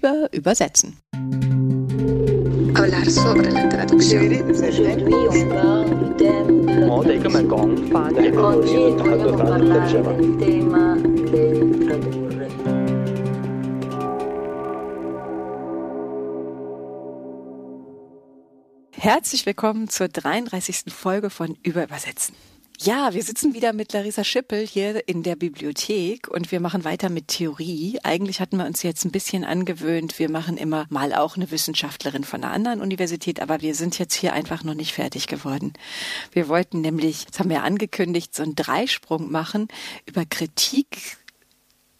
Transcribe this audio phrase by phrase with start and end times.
[0.00, 0.96] über Übersetzen.
[18.92, 20.84] Herzlich willkommen zur 33.
[20.88, 22.34] Folge von Über Übersetzen.
[22.82, 27.10] Ja, wir sitzen wieder mit Larissa Schippel hier in der Bibliothek und wir machen weiter
[27.10, 27.98] mit Theorie.
[28.04, 32.24] Eigentlich hatten wir uns jetzt ein bisschen angewöhnt, wir machen immer mal auch eine Wissenschaftlerin
[32.24, 35.74] von einer anderen Universität, aber wir sind jetzt hier einfach noch nicht fertig geworden.
[36.32, 39.68] Wir wollten nämlich, das haben wir angekündigt, so einen Dreisprung machen
[40.06, 41.18] über Kritik,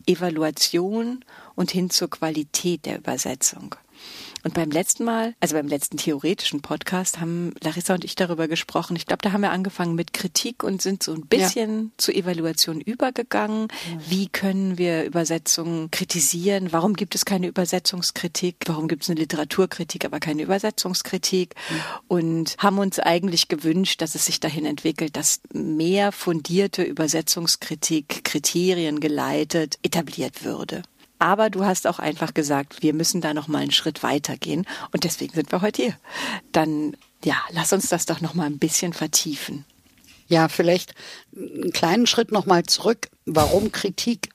[0.07, 1.23] Evaluation
[1.57, 3.75] und hin zur Qualität der Übersetzung.
[4.43, 8.97] Und beim letzten Mal, also beim letzten theoretischen Podcast, haben Larissa und ich darüber gesprochen.
[8.97, 11.91] Ich glaube, da haben wir angefangen mit Kritik und sind so ein bisschen ja.
[11.99, 13.69] zur Evaluation übergegangen.
[13.69, 13.99] Ja.
[14.09, 16.73] Wie können wir Übersetzungen kritisieren?
[16.73, 18.57] Warum gibt es keine Übersetzungskritik?
[18.67, 21.55] Warum gibt es eine Literaturkritik, aber keine Übersetzungskritik?
[21.55, 21.75] Mhm.
[22.09, 29.01] Und haben uns eigentlich gewünscht, dass es sich dahin entwickelt, dass mehr fundierte Übersetzungskritik, Kriterien
[29.01, 30.83] geleitet, etabliert würde.
[31.21, 35.05] Aber du hast auch einfach gesagt, wir müssen da noch mal einen Schritt weitergehen und
[35.05, 35.97] deswegen sind wir heute hier.
[36.51, 39.65] Dann ja, lass uns das doch noch mal ein bisschen vertiefen.
[40.29, 40.95] Ja, vielleicht
[41.37, 43.09] einen kleinen Schritt noch mal zurück.
[43.27, 44.31] Warum Kritik,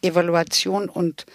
[0.00, 1.26] Evaluation und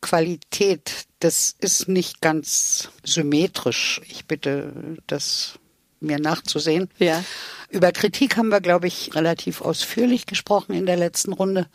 [0.00, 4.00] Qualität, das ist nicht ganz symmetrisch.
[4.08, 5.58] Ich bitte das
[6.00, 6.90] mir nachzusehen.
[6.98, 7.24] Ja.
[7.70, 11.68] Über Kritik haben wir, glaube ich, relativ ausführlich gesprochen in der letzten Runde.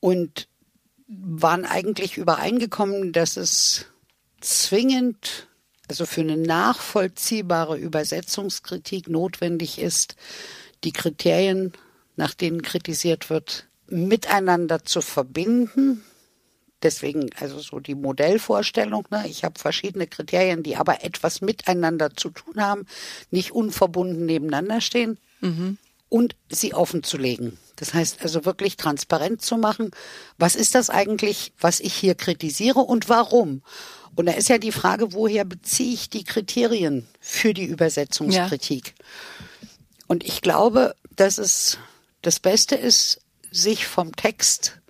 [0.00, 0.48] Und
[1.08, 3.86] waren eigentlich übereingekommen, dass es
[4.40, 5.48] zwingend,
[5.88, 10.16] also für eine nachvollziehbare Übersetzungskritik notwendig ist,
[10.84, 11.72] die Kriterien,
[12.16, 16.04] nach denen kritisiert wird, miteinander zu verbinden.
[16.82, 19.06] Deswegen also so die Modellvorstellung.
[19.10, 19.24] Ne?
[19.28, 22.86] Ich habe verschiedene Kriterien, die aber etwas miteinander zu tun haben,
[23.30, 25.18] nicht unverbunden nebeneinander stehen.
[25.40, 27.58] Mhm und sie offen zu legen.
[27.78, 29.92] Das heißt also wirklich transparent zu machen,
[30.36, 33.62] was ist das eigentlich, was ich hier kritisiere und warum.
[34.16, 38.94] Und da ist ja die Frage, woher beziehe ich die Kriterien für die Übersetzungskritik?
[38.98, 39.04] Ja.
[40.08, 41.78] Und ich glaube, dass es
[42.22, 43.20] das Beste ist,
[43.52, 44.80] sich vom Text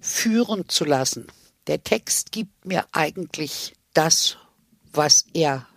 [0.00, 1.28] führen zu lassen.
[1.68, 4.36] Der Text gibt mir eigentlich das,
[4.92, 5.68] was er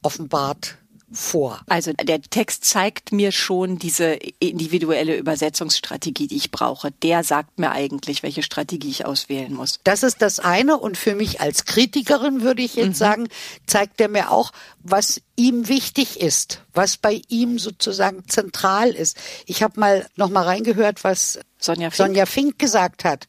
[0.00, 0.78] offenbart
[1.12, 1.60] vor.
[1.68, 6.90] Also der Text zeigt mir schon diese individuelle Übersetzungsstrategie, die ich brauche.
[6.90, 9.78] Der sagt mir eigentlich, welche Strategie ich auswählen muss.
[9.84, 10.76] Das ist das eine.
[10.78, 12.94] Und für mich als Kritikerin würde ich jetzt mhm.
[12.94, 13.28] sagen,
[13.66, 14.52] zeigt er mir auch,
[14.82, 19.16] was ihm wichtig ist, was bei ihm sozusagen zentral ist.
[19.46, 21.96] Ich habe mal noch mal reingehört, was Sonja Fink.
[21.96, 23.28] Sonja Fink gesagt hat.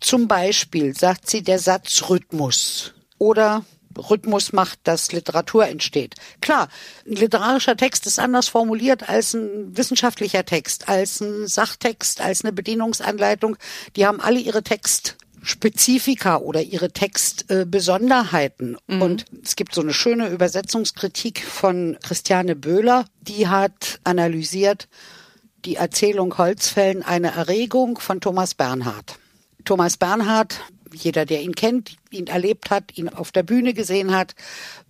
[0.00, 3.64] Zum Beispiel sagt sie der Satzrhythmus oder
[3.98, 6.14] Rhythmus macht, dass Literatur entsteht.
[6.40, 6.68] Klar,
[7.06, 12.52] ein literarischer Text ist anders formuliert als ein wissenschaftlicher Text, als ein Sachtext, als eine
[12.52, 13.56] Bedienungsanleitung.
[13.96, 18.76] Die haben alle ihre Textspezifika oder ihre Textbesonderheiten.
[18.88, 19.02] Äh, mhm.
[19.02, 24.88] Und es gibt so eine schöne Übersetzungskritik von Christiane Böhler, die hat analysiert
[25.64, 29.18] die Erzählung Holzfällen eine Erregung von Thomas Bernhard.
[29.64, 30.60] Thomas Bernhard
[30.94, 34.34] jeder, der ihn kennt, ihn erlebt hat, ihn auf der Bühne gesehen hat,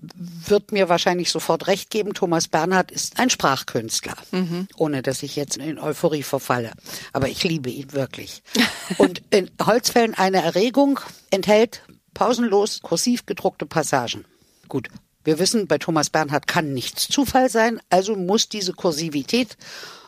[0.00, 2.14] wird mir wahrscheinlich sofort recht geben.
[2.14, 4.68] Thomas Bernhard ist ein Sprachkünstler, mhm.
[4.76, 6.72] ohne dass ich jetzt in Euphorie verfalle.
[7.12, 8.42] Aber ich liebe ihn wirklich.
[8.98, 11.00] Und in Holzfällen eine Erregung
[11.30, 11.82] enthält
[12.14, 14.24] pausenlos kursiv gedruckte Passagen.
[14.68, 14.88] Gut.
[15.24, 19.58] Wir wissen, bei Thomas Bernhard kann nichts Zufall sein, also muss diese Kursivität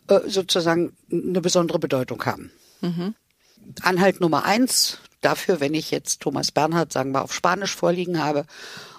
[0.09, 2.51] äh, sozusagen eine besondere Bedeutung haben.
[2.81, 3.15] Mhm.
[3.83, 8.47] Anhalt Nummer eins, dafür, wenn ich jetzt Thomas Bernhard, sagen wir, auf Spanisch vorliegen habe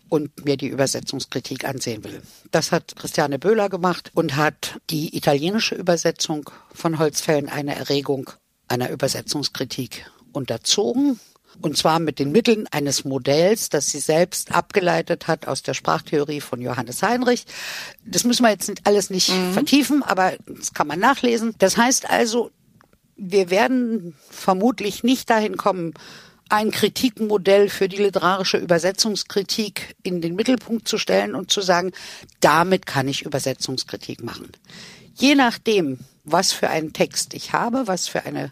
[0.09, 2.21] und mir die Übersetzungskritik ansehen will.
[2.51, 8.29] Das hat Christiane Böhler gemacht und hat die italienische Übersetzung von Holzfällen eine Erregung
[8.67, 11.19] einer Übersetzungskritik unterzogen.
[11.61, 16.41] Und zwar mit den Mitteln eines Modells, das sie selbst abgeleitet hat aus der Sprachtheorie
[16.41, 17.45] von Johannes Heinrich.
[18.05, 19.53] Das müssen wir jetzt alles nicht mhm.
[19.53, 21.53] vertiefen, aber das kann man nachlesen.
[21.59, 22.51] Das heißt also,
[23.23, 25.93] wir werden vermutlich nicht dahin kommen,
[26.49, 31.91] ein Kritikmodell für die literarische Übersetzungskritik in den Mittelpunkt zu stellen und zu sagen,
[32.41, 34.51] damit kann ich Übersetzungskritik machen.
[35.13, 38.51] Je nachdem, was für einen Text ich habe, was für eine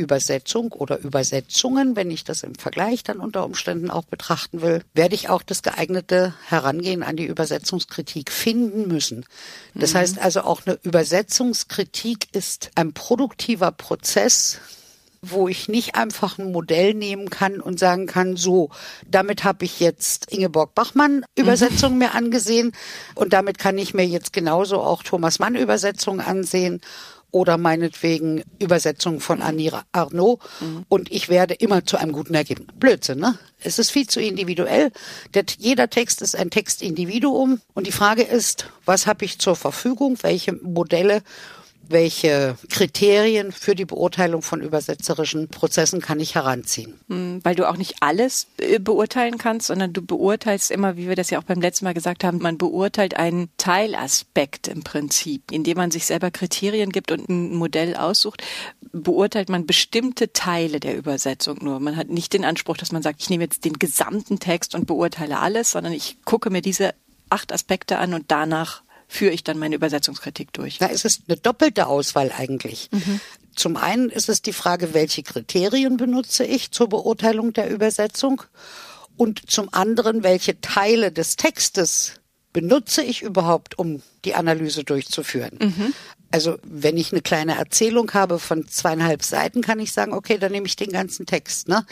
[0.00, 5.14] Übersetzung oder Übersetzungen, wenn ich das im Vergleich dann unter Umständen auch betrachten will, werde
[5.14, 9.26] ich auch das geeignete Herangehen an die Übersetzungskritik finden müssen.
[9.74, 9.98] Das mhm.
[9.98, 14.58] heißt also auch eine Übersetzungskritik ist ein produktiver Prozess,
[15.22, 18.70] wo ich nicht einfach ein Modell nehmen kann und sagen kann, so,
[19.06, 21.98] damit habe ich jetzt Ingeborg Bachmann Übersetzungen mhm.
[21.98, 22.72] mir angesehen
[23.14, 26.80] und damit kann ich mir jetzt genauso auch Thomas Mann Übersetzungen ansehen
[27.30, 30.84] oder meinetwegen Übersetzung von Annie Arnaud mhm.
[30.88, 32.68] und ich werde immer zu einem guten Ergebnis.
[32.78, 33.38] Blödsinn, ne?
[33.62, 34.90] Es ist viel zu individuell.
[35.34, 40.16] Der, jeder Text ist ein Textindividuum und die Frage ist, was habe ich zur Verfügung,
[40.22, 41.22] welche Modelle
[41.88, 47.00] welche Kriterien für die Beurteilung von übersetzerischen Prozessen kann ich heranziehen.
[47.08, 51.16] Hm, weil du auch nicht alles äh, beurteilen kannst, sondern du beurteilst immer, wie wir
[51.16, 55.78] das ja auch beim letzten Mal gesagt haben, man beurteilt einen Teilaspekt im Prinzip, indem
[55.78, 58.42] man sich selber Kriterien gibt und ein Modell aussucht,
[58.92, 61.80] beurteilt man bestimmte Teile der Übersetzung nur.
[61.80, 64.86] Man hat nicht den Anspruch, dass man sagt, ich nehme jetzt den gesamten Text und
[64.86, 66.94] beurteile alles, sondern ich gucke mir diese
[67.30, 70.78] acht Aspekte an und danach führe ich dann meine Übersetzungskritik durch.
[70.78, 72.88] Da ist es eine doppelte Auswahl eigentlich.
[72.92, 73.20] Mhm.
[73.56, 78.42] Zum einen ist es die Frage, welche Kriterien benutze ich zur Beurteilung der Übersetzung
[79.16, 82.20] und zum anderen, welche Teile des Textes
[82.52, 85.58] benutze ich überhaupt, um die Analyse durchzuführen.
[85.60, 85.94] Mhm.
[86.30, 90.52] Also wenn ich eine kleine Erzählung habe von zweieinhalb Seiten, kann ich sagen, okay, dann
[90.52, 91.66] nehme ich den ganzen Text.
[91.68, 91.84] Ne?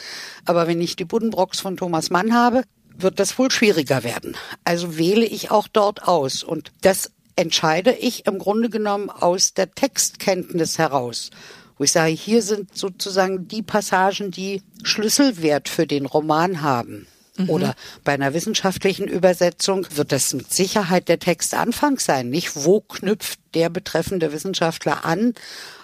[0.44, 2.62] Aber wenn ich die Buddenbrocks von Thomas Mann habe,
[2.98, 4.36] wird das wohl schwieriger werden.
[4.64, 6.42] Also wähle ich auch dort aus.
[6.42, 11.30] Und das entscheide ich im Grunde genommen aus der Textkenntnis heraus.
[11.78, 17.06] Wo ich sage, hier sind sozusagen die Passagen, die Schlüsselwert für den Roman haben.
[17.36, 17.50] Mhm.
[17.50, 22.28] Oder bei einer wissenschaftlichen Übersetzung wird das mit Sicherheit der Textanfang sein.
[22.28, 25.34] Nicht, wo knüpft der betreffende Wissenschaftler an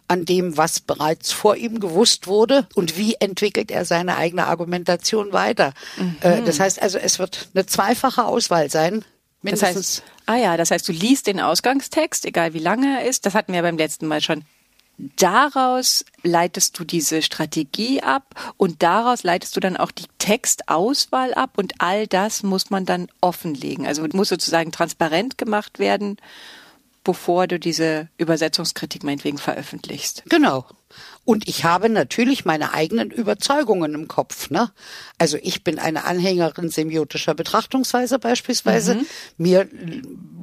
[0.08, 5.32] an dem, was bereits vor ihm gewusst wurde und wie entwickelt er seine eigene Argumentation
[5.32, 5.72] weiter.
[5.96, 6.16] Mhm.
[6.20, 9.04] Äh, das heißt also, es wird eine zweifache Auswahl sein.
[9.42, 9.74] Mindestens.
[9.74, 13.26] Das heißt, ah ja, das heißt, du liest den Ausgangstext, egal wie lange er ist.
[13.26, 14.44] Das hatten wir beim letzten Mal schon.
[14.96, 21.50] Daraus leitest du diese Strategie ab und daraus leitest du dann auch die Textauswahl ab
[21.56, 23.86] und all das muss man dann offenlegen.
[23.86, 26.16] Also muss sozusagen transparent gemacht werden
[27.04, 30.24] bevor du diese Übersetzungskritik meinetwegen veröffentlichst.
[30.28, 30.66] Genau.
[31.24, 34.50] Und ich habe natürlich meine eigenen Überzeugungen im Kopf.
[34.50, 34.70] Ne?
[35.18, 38.96] Also ich bin eine Anhängerin semiotischer Betrachtungsweise beispielsweise.
[38.96, 39.06] Mhm.
[39.38, 39.68] Mir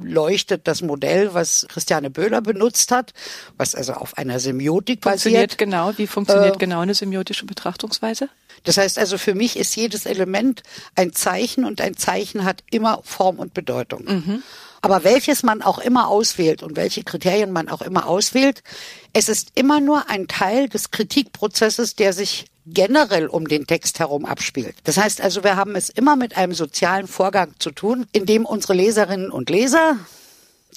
[0.02, 3.12] leuchtet das Modell, was Christiane Böhler benutzt hat,
[3.56, 5.58] was also auf einer Semiotik funktioniert basiert.
[5.58, 8.28] Genau, wie funktioniert äh, genau eine semiotische Betrachtungsweise?
[8.64, 10.62] Das heißt also, für mich ist jedes Element
[10.96, 14.04] ein Zeichen und ein Zeichen hat immer Form und Bedeutung.
[14.04, 14.42] Mhm.
[14.82, 18.64] Aber welches man auch immer auswählt und welche Kriterien man auch immer auswählt,
[19.12, 24.24] es ist immer nur ein Teil des Kritikprozesses, der sich generell um den Text herum
[24.24, 24.74] abspielt.
[24.84, 28.44] Das heißt also, wir haben es immer mit einem sozialen Vorgang zu tun, in dem
[28.44, 29.98] unsere Leserinnen und Leser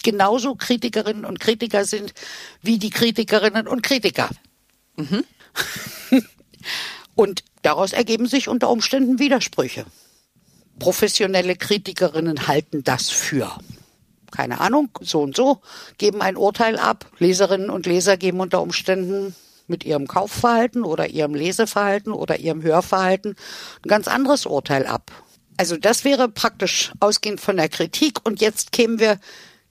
[0.04, 2.14] genauso Kritikerinnen und Kritiker sind
[2.62, 4.30] wie die Kritikerinnen und Kritiker.
[4.98, 5.24] Mhm.
[7.16, 9.86] und daraus ergeben sich unter Umständen Widersprüche.
[10.78, 13.58] Professionelle Kritikerinnen halten das für
[14.36, 15.62] keine Ahnung, so und so,
[15.98, 17.06] geben ein Urteil ab.
[17.20, 19.36] Leserinnen und Leser geben unter Umständen
[19.68, 23.36] mit ihrem Kaufverhalten oder ihrem Leseverhalten oder ihrem Hörverhalten
[23.84, 25.12] ein ganz anderes Urteil ab.
[25.58, 28.20] Also das wäre praktisch ausgehend von der Kritik.
[28.24, 29.20] Und jetzt kämen wir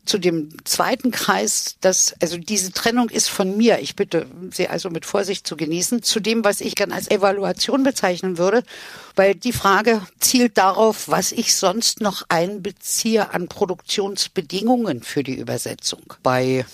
[0.04, 3.78] zu dem zweiten Kreis, dass, also diese Trennung ist von mir.
[3.78, 7.82] Ich bitte Sie also mit Vorsicht zu genießen, zu dem, was ich gern als Evaluation
[7.82, 8.62] bezeichnen würde,
[9.16, 16.02] weil die Frage zielt darauf, was ich sonst noch einbeziehe an Produktionsbedingungen für die Übersetzung
[16.22, 16.66] bei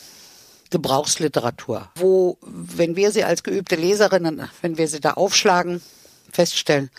[0.71, 5.83] Gebrauchsliteratur, wo, wenn wir sie als geübte Leserinnen, wenn wir sie da aufschlagen,
[6.33, 6.91] feststellen,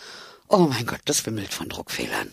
[0.48, 2.30] oh mein Gott, das wimmelt von Druckfehlern.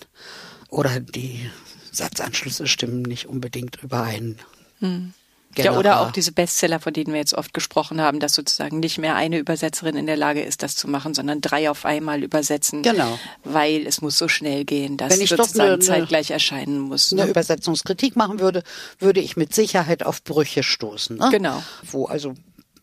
[0.68, 1.49] Oder die
[1.98, 4.38] Satzanschlüsse stimmen nicht unbedingt überein.
[4.80, 5.12] Hm.
[5.56, 8.98] Ja, oder auch diese Bestseller, von denen wir jetzt oft gesprochen haben, dass sozusagen nicht
[8.98, 12.82] mehr eine Übersetzerin in der Lage ist, das zu machen, sondern drei auf einmal übersetzen.
[12.82, 13.18] Genau.
[13.44, 17.12] Weil es muss so schnell gehen, dass Wenn ich sozusagen eine, zeitgleich erscheinen muss.
[17.12, 17.30] Eine ne?
[17.30, 18.62] Übersetzungskritik machen würde,
[18.98, 21.16] würde ich mit Sicherheit auf Brüche stoßen.
[21.16, 21.28] Ne?
[21.30, 21.62] Genau.
[21.82, 22.34] Wo also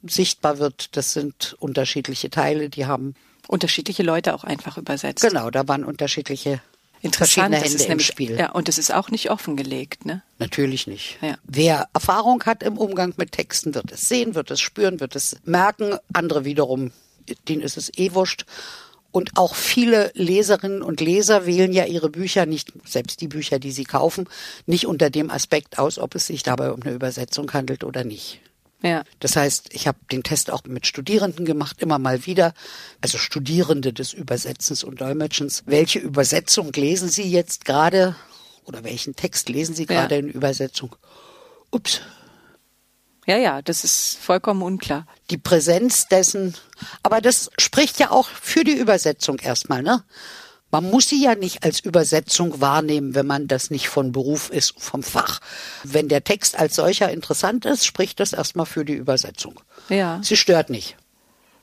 [0.03, 3.15] sichtbar wird, das sind unterschiedliche Teile, die haben
[3.47, 5.23] unterschiedliche Leute auch einfach übersetzt.
[5.23, 6.61] Genau, da waren unterschiedliche
[7.05, 8.37] Interessant, verschiedene Hände im nämlich, Spiel.
[8.37, 10.23] Ja, und es ist auch nicht offengelegt, ne?
[10.39, 11.17] Natürlich nicht.
[11.21, 11.37] Ja.
[11.43, 15.37] Wer Erfahrung hat im Umgang mit Texten, wird es sehen, wird es spüren, wird es
[15.45, 15.97] merken.
[16.13, 16.91] Andere wiederum,
[17.47, 18.45] denen ist es eh wurscht.
[19.11, 23.71] Und auch viele Leserinnen und Leser wählen ja ihre Bücher nicht, selbst die Bücher, die
[23.71, 24.27] sie kaufen,
[24.65, 28.41] nicht unter dem Aspekt aus, ob es sich dabei um eine Übersetzung handelt oder nicht.
[28.85, 29.03] Ja.
[29.19, 32.53] Das heißt, ich habe den Test auch mit Studierenden gemacht, immer mal wieder.
[33.01, 35.63] Also Studierende des Übersetzens und Dolmetschens.
[35.65, 38.15] Welche Übersetzung lesen Sie jetzt gerade
[38.65, 40.19] oder welchen Text lesen Sie gerade ja.
[40.21, 40.95] in Übersetzung?
[41.71, 42.01] Ups.
[43.25, 45.07] Ja, ja, das ist vollkommen unklar.
[45.31, 46.55] Die Präsenz dessen,
[47.01, 50.03] aber das spricht ja auch für die Übersetzung erstmal, ne?
[50.81, 54.73] Man muss sie ja nicht als Übersetzung wahrnehmen, wenn man das nicht von Beruf ist,
[54.77, 55.39] vom Fach.
[55.85, 59.61] Wenn der Text als solcher interessant ist, spricht das erstmal für die Übersetzung.
[59.87, 60.19] Ja.
[60.21, 60.97] Sie stört nicht.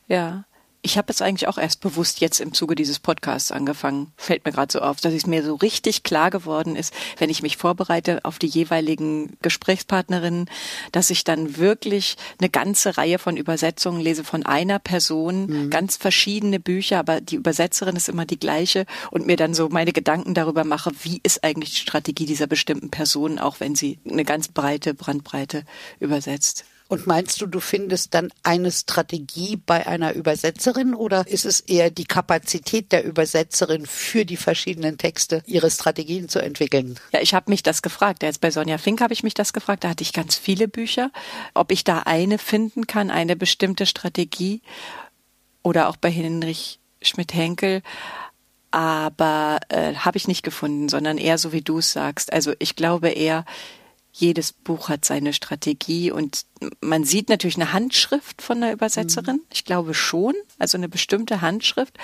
[0.09, 0.45] Ja.
[0.85, 4.13] Ich habe es eigentlich auch erst bewusst jetzt im Zuge dieses Podcasts angefangen.
[4.17, 7.41] Fällt mir gerade so auf, dass es mir so richtig klar geworden ist, wenn ich
[7.41, 10.51] mich vorbereite auf die jeweiligen Gesprächspartnerinnen,
[10.91, 15.71] dass ich dann wirklich eine ganze Reihe von Übersetzungen lese von einer Person, mhm.
[15.71, 19.93] ganz verschiedene Bücher, aber die Übersetzerin ist immer die gleiche und mir dann so meine
[19.93, 24.25] Gedanken darüber mache, wie ist eigentlich die Strategie dieser bestimmten Person, auch wenn sie eine
[24.25, 25.63] ganz breite Brandbreite
[26.01, 26.65] übersetzt.
[26.93, 31.89] Und meinst du, du findest dann eine Strategie bei einer Übersetzerin oder ist es eher
[31.89, 37.01] die Kapazität der Übersetzerin für die verschiedenen Texte, ihre Strategien zu entwickeln?
[37.11, 38.23] Ja, ich habe mich das gefragt.
[38.23, 39.85] Jetzt bei Sonja Fink habe ich mich das gefragt.
[39.85, 41.11] Da hatte ich ganz viele Bücher,
[41.55, 44.61] ob ich da eine finden kann, eine bestimmte Strategie
[45.63, 47.81] oder auch bei Hinrich Schmidt-Henkel
[48.75, 52.33] aber äh, habe ich nicht gefunden, sondern eher so wie du es sagst.
[52.33, 53.45] Also ich glaube eher,
[54.13, 56.45] jedes Buch hat seine Strategie und
[56.81, 59.37] man sieht natürlich eine Handschrift von der Übersetzerin.
[59.37, 59.47] Mhm.
[59.53, 61.97] Ich glaube schon, also eine bestimmte Handschrift.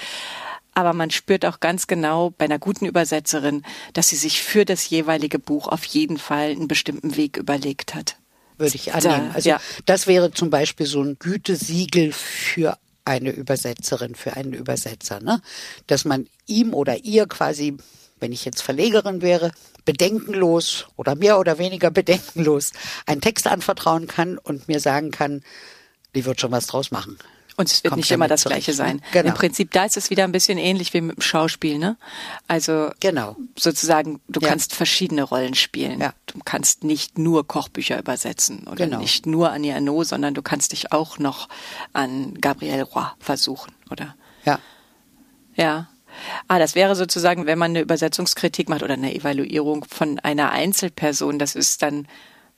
[0.74, 3.62] Aber man spürt auch ganz genau bei einer guten Übersetzerin,
[3.92, 8.16] dass sie sich für das jeweilige Buch auf jeden Fall einen bestimmten Weg überlegt hat.
[8.56, 9.30] Würde ich annehmen.
[9.34, 9.60] Also ja.
[9.86, 15.40] das wäre zum Beispiel so ein Gütesiegel für eine Übersetzerin, für einen Übersetzer, ne?
[15.86, 17.76] Dass man ihm oder ihr quasi
[18.20, 19.52] wenn ich jetzt Verlegerin wäre,
[19.88, 22.72] bedenkenlos oder mehr oder weniger bedenkenlos
[23.06, 25.42] einen Text anvertrauen kann und mir sagen kann,
[26.14, 27.16] die wird schon was draus machen.
[27.56, 28.96] Und es wird Kommt nicht immer das zurecht, Gleiche sein.
[28.96, 29.02] Ne?
[29.12, 29.28] Genau.
[29.30, 31.96] Im Prinzip, da ist es wieder ein bisschen ähnlich wie mit dem Schauspiel, ne?
[32.46, 33.34] Also genau.
[33.58, 34.48] sozusagen, du ja.
[34.48, 36.00] kannst verschiedene Rollen spielen.
[36.00, 36.12] Ja.
[36.26, 38.98] Du kannst nicht nur Kochbücher übersetzen oder genau.
[38.98, 41.48] nicht nur an Arnaud, sondern du kannst dich auch noch
[41.94, 44.14] an Gabriel Roy versuchen, oder?
[44.44, 44.60] Ja.
[45.56, 45.88] Ja.
[46.46, 51.38] Ah, das wäre sozusagen, wenn man eine Übersetzungskritik macht oder eine Evaluierung von einer Einzelperson,
[51.38, 52.06] das ist dann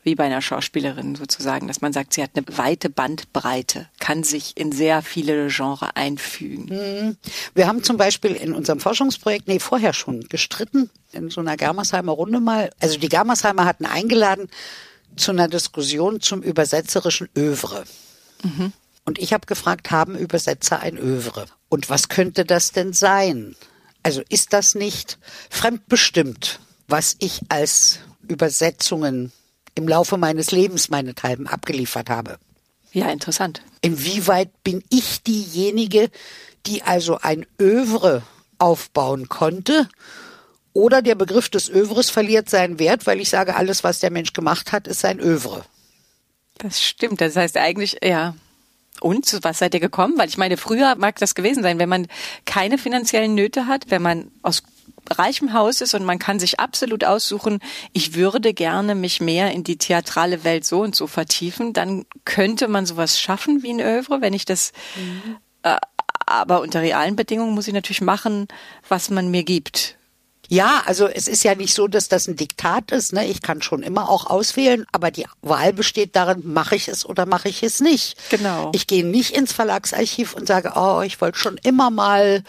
[0.03, 4.57] wie bei einer Schauspielerin sozusagen, dass man sagt, sie hat eine weite Bandbreite, kann sich
[4.57, 6.67] in sehr viele Genres einfügen.
[6.75, 7.17] Mhm.
[7.55, 12.13] Wir haben zum Beispiel in unserem Forschungsprojekt, nee, vorher schon gestritten, in so einer Germersheimer
[12.13, 12.71] Runde mal.
[12.81, 14.49] Also die Germersheimer hatten eingeladen
[15.17, 17.85] zu einer Diskussion zum übersetzerischen Övre.
[18.43, 18.73] Mhm.
[19.05, 21.47] Und ich habe gefragt, haben Übersetzer ein Övre?
[21.69, 23.57] Und was könnte das denn sein?
[24.03, 25.19] Also ist das nicht
[25.51, 29.33] fremdbestimmt, was ich als Übersetzungen
[29.75, 32.39] im Laufe meines Lebens meinethalben abgeliefert habe?
[32.93, 33.63] Ja, interessant.
[33.83, 36.11] Inwieweit bin ich diejenige,
[36.67, 38.23] die also ein Övre
[38.59, 39.89] aufbauen konnte?
[40.73, 44.33] Oder der Begriff des Övres verliert seinen Wert, weil ich sage, alles, was der Mensch
[44.33, 45.65] gemacht hat, ist sein Övre.
[46.59, 47.21] Das stimmt.
[47.21, 48.35] Das heißt eigentlich, ja,
[49.01, 50.15] und zu was seid ihr gekommen?
[50.17, 52.07] Weil ich meine, früher mag das gewesen sein, wenn man
[52.45, 54.63] keine finanziellen Nöte hat, wenn man aus
[55.11, 57.61] reichem Haus ist und man kann sich absolut aussuchen,
[57.93, 62.69] ich würde gerne mich mehr in die theatrale Welt so und so vertiefen, dann könnte
[62.69, 65.37] man sowas schaffen wie ein Övre, wenn ich das, mhm.
[65.63, 65.77] äh,
[66.27, 68.47] aber unter realen Bedingungen muss ich natürlich machen,
[68.89, 69.97] was man mir gibt.
[70.51, 73.13] Ja, also es ist ja nicht so, dass das ein Diktat ist.
[73.13, 73.25] Ne?
[73.27, 77.25] Ich kann schon immer auch auswählen, aber die Wahl besteht darin, mache ich es oder
[77.25, 78.19] mache ich es nicht.
[78.31, 78.73] Genau.
[78.75, 82.43] Ich gehe nicht ins Verlagsarchiv und sage, oh, ich wollte schon immer mal.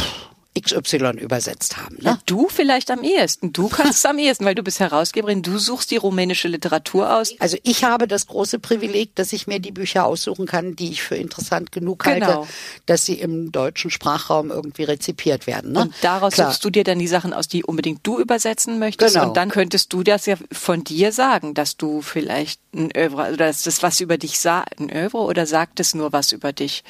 [0.00, 0.23] Pff,
[0.64, 1.96] XY übersetzt haben.
[1.96, 2.02] Ne?
[2.02, 3.52] Ja, du vielleicht am ehesten.
[3.52, 5.42] Du kannst es am ehesten, weil du bist Herausgeberin.
[5.42, 7.34] Du suchst die rumänische Literatur aus.
[7.38, 11.02] Also ich habe das große Privileg, dass ich mir die Bücher aussuchen kann, die ich
[11.02, 12.46] für interessant genug halte, genau.
[12.86, 15.72] dass sie im deutschen Sprachraum irgendwie rezipiert werden.
[15.72, 15.82] Ne?
[15.82, 16.50] Und daraus Klar.
[16.50, 19.14] suchst du dir dann die Sachen aus, die unbedingt du übersetzen möchtest.
[19.14, 19.28] Genau.
[19.28, 23.36] Und dann könntest du das ja von dir sagen, dass du vielleicht ein Övre, oder
[23.36, 26.84] dass das was über dich sagt, ein Övre, oder sagt es nur was über dich?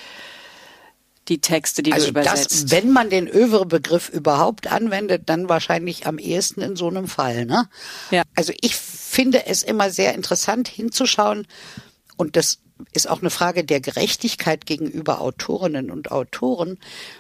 [1.29, 2.65] Die Texte, die also du übersetzt.
[2.65, 7.47] Das, wenn man den Övre-Begriff überhaupt anwendet, dann wahrscheinlich am ehesten in so einem Fall.
[7.47, 7.69] Ne?
[8.11, 8.23] Ja.
[8.35, 11.47] Also ich finde es immer sehr interessant hinzuschauen
[12.17, 12.59] und das
[12.93, 16.79] ist auch eine Frage der Gerechtigkeit gegenüber Autorinnen und Autoren,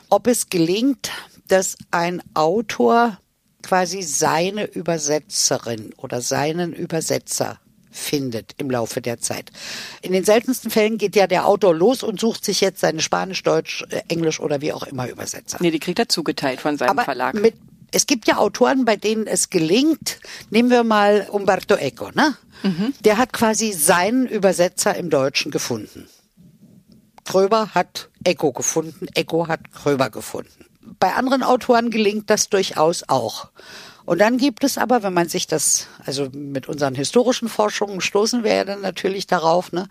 [0.08, 1.10] ob es gelingt,
[1.48, 3.18] dass ein Autor
[3.62, 7.60] quasi seine Übersetzerin oder seinen Übersetzer
[7.94, 9.50] findet im Laufe der Zeit.
[10.02, 13.42] In den seltensten Fällen geht ja der Autor los und sucht sich jetzt seine Spanisch,
[13.42, 15.58] Deutsch, äh, Englisch oder wie auch immer Übersetzer.
[15.60, 17.34] Nee, die kriegt er zugeteilt von seinem Aber Verlag.
[17.34, 17.54] Mit,
[17.92, 20.18] es gibt ja Autoren, bei denen es gelingt,
[20.50, 22.36] nehmen wir mal Umberto Eco, ne?
[22.64, 22.92] Mhm.
[23.04, 26.08] Der hat quasi seinen Übersetzer im Deutschen gefunden.
[27.24, 30.66] Kröber hat Eco gefunden, Eco hat Kröber gefunden.
[30.98, 33.48] Bei anderen Autoren gelingt das durchaus auch.
[34.04, 38.44] Und dann gibt es aber, wenn man sich das, also mit unseren historischen Forschungen stoßen
[38.44, 39.88] wir ja dann natürlich darauf, ne?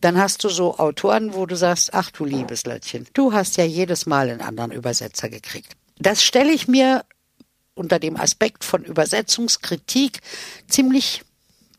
[0.00, 3.64] Dann hast du so Autoren, wo du sagst, ach du liebes Löttchen, du hast ja
[3.64, 5.72] jedes Mal einen anderen Übersetzer gekriegt.
[5.98, 7.04] Das stelle ich mir
[7.74, 10.20] unter dem Aspekt von Übersetzungskritik
[10.68, 11.22] ziemlich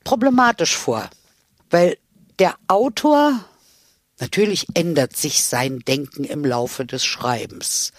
[0.04, 1.10] problematisch vor,
[1.70, 1.98] weil
[2.40, 3.40] der Autor
[4.20, 7.94] natürlich ändert sich sein Denken im Laufe des Schreibens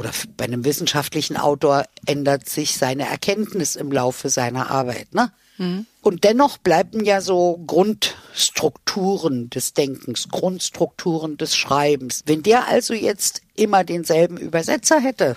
[0.00, 5.14] oder bei einem wissenschaftlichen Autor ändert sich seine Erkenntnis im Laufe seiner Arbeit.
[5.14, 5.30] Ne?
[5.58, 5.84] Mhm.
[6.00, 12.22] Und dennoch bleiben ja so Grundstrukturen des Denkens, Grundstrukturen des Schreibens.
[12.24, 15.36] Wenn der also jetzt immer denselben Übersetzer hätte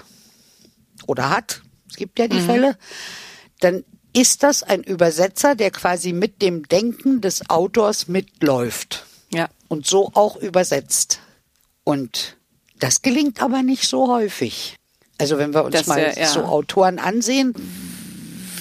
[1.08, 2.46] oder hat, es gibt ja die mhm.
[2.46, 2.78] Fälle,
[3.60, 9.06] dann ist das ein Übersetzer, der quasi mit dem Denken des Autors mitläuft.
[9.34, 9.50] Ja.
[9.68, 11.20] Und so auch übersetzt.
[11.84, 12.38] Und
[12.84, 14.76] das gelingt aber nicht so häufig.
[15.18, 16.28] Also wenn wir uns das, mal ja, ja.
[16.28, 17.54] so Autoren ansehen,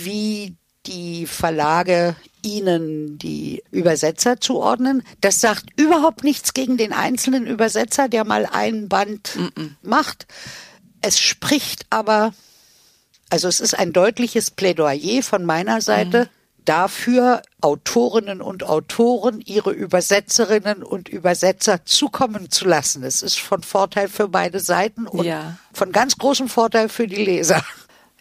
[0.01, 0.55] wie
[0.87, 5.03] die Verlage ihnen die Übersetzer zuordnen.
[5.21, 9.71] Das sagt überhaupt nichts gegen den einzelnen Übersetzer, der mal einen Band mm -mm.
[9.83, 10.29] macht.
[11.01, 12.33] Es spricht aber,
[13.29, 16.27] also es ist ein deutliches Plädoyer von meiner Seite.
[16.27, 23.03] Mm dafür, Autorinnen und Autoren ihre Übersetzerinnen und Übersetzer zukommen zu lassen.
[23.03, 25.57] Es ist von Vorteil für beide Seiten und ja.
[25.73, 27.63] von ganz großem Vorteil für die Leser.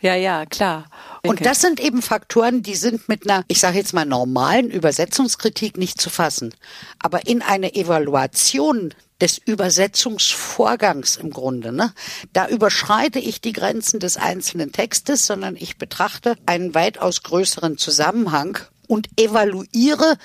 [0.02, 0.86] Ja, ja, klar.
[1.24, 5.78] Und das sind eben Faktoren, die sind mit einer, ich sage jetzt mal, normalen Übersetzungskritik
[5.78, 6.56] nicht zu fassen.
[6.98, 11.72] Aber in eine Evaluation des Übersetzungsvorgangs im Grunde.
[11.72, 11.94] Ne?
[12.34, 18.58] Da überschreite ich die Grenzen des einzelnen Textes, sondern ich betrachte einen weitaus größeren Zusammenhang
[18.88, 20.18] und evaluiere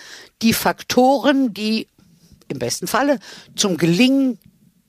[0.42, 1.88] die Faktoren, die
[2.48, 3.18] im besten Falle
[3.54, 4.38] zum Gelingen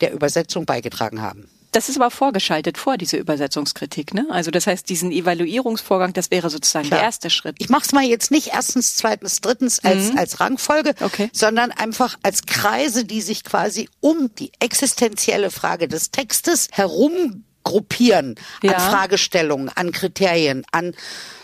[0.02, 1.50] der Übersetzung beigetragen haben.
[1.72, 4.14] Das ist aber vorgeschaltet vor, diese Übersetzungskritik.
[4.14, 4.26] Ne?
[4.30, 7.00] Also das heißt, diesen Evaluierungsvorgang, das wäre sozusagen Klar.
[7.00, 7.56] der erste Schritt.
[7.60, 10.18] Ich mache es mal jetzt nicht erstens, zweitens, drittens als, mhm.
[10.18, 11.30] als Rangfolge, okay.
[11.34, 18.36] sondern einfach als Kreise, die sich quasi um die existenzielle Frage des Textes herum gruppieren
[18.64, 18.74] ja.
[18.74, 20.96] an Fragestellungen, an Kriterien, an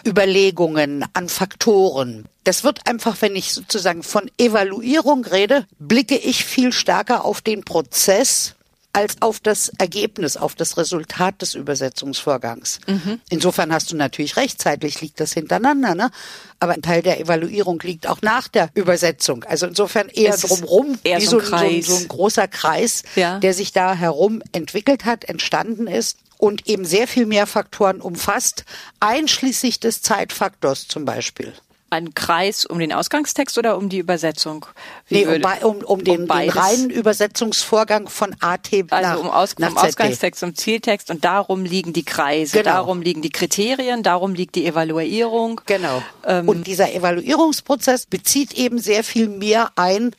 [0.08, 2.30] Überlegungen, an Faktoren.
[2.46, 7.66] Das wird einfach, wenn ich sozusagen von Evaluierung rede, blicke ich viel stärker auf den
[7.66, 8.56] Prozess
[8.94, 12.80] als auf das Ergebnis, auf das Resultat des Übersetzungsvorgangs.
[12.88, 13.20] Mhm.
[13.30, 16.12] Insofern hast du natürlich recht, zeitlich liegt das hintereinander, ne?
[16.60, 19.44] aber ein Teil der Evaluierung liegt auch nach der Übersetzung.
[19.46, 23.40] Also insofern eher drumherum, eher wie so ein, so, so ein, großer Kreis, ja.
[23.40, 28.64] der sich da herum entwickelt hat, entstanden ist und eben sehr viel mehr Faktoren umfasst,
[29.00, 31.54] einschließlich des Zeitfaktors zum Beispiel
[31.94, 34.66] ein Kreis um den Ausgangstext oder um die Übersetzung?
[35.08, 39.30] Wie nee, um, um, um, den, um den, reinen Übersetzungsvorgang von AT also nach, um
[39.30, 42.72] Aus, nach vom Ausgangstext zum Zieltext und darum liegen die Kreise, genau.
[42.72, 45.62] darum liegen die Kriterien, darum liegt die Evaluierung.
[45.66, 46.02] Genau.
[46.26, 50.16] Ähm, und dieser Evaluierungsprozess bezieht eben sehr viel mehr ein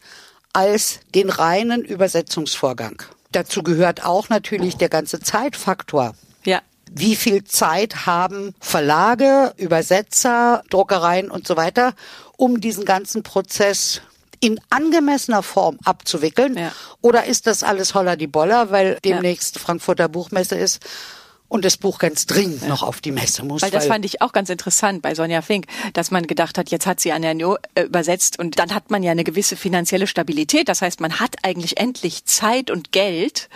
[0.53, 3.03] als den reinen Übersetzungsvorgang.
[3.33, 6.15] Dazu gehört auch natürlich der ganze Zeitfaktor.
[6.97, 11.95] Wie viel Zeit haben Verlage, Übersetzer, Druckereien und so weiter,
[12.37, 14.01] um diesen ganzen Prozess
[14.39, 16.57] in angemessener Form abzuwickeln?
[16.57, 16.73] Ja.
[17.01, 19.63] Oder ist das alles holler die Boller, weil demnächst ja.
[19.63, 20.81] Frankfurter Buchmesse ist
[21.49, 22.69] und das Buch ganz dringend ja.
[22.69, 23.63] noch auf die Messe muss.
[23.63, 26.71] Weil das weil fand ich auch ganz interessant bei Sonja Fink, dass man gedacht hat,
[26.71, 30.69] jetzt hat sie Anernio äh, übersetzt und dann hat man ja eine gewisse finanzielle Stabilität.
[30.69, 33.49] Das heißt, man hat eigentlich endlich Zeit und Geld,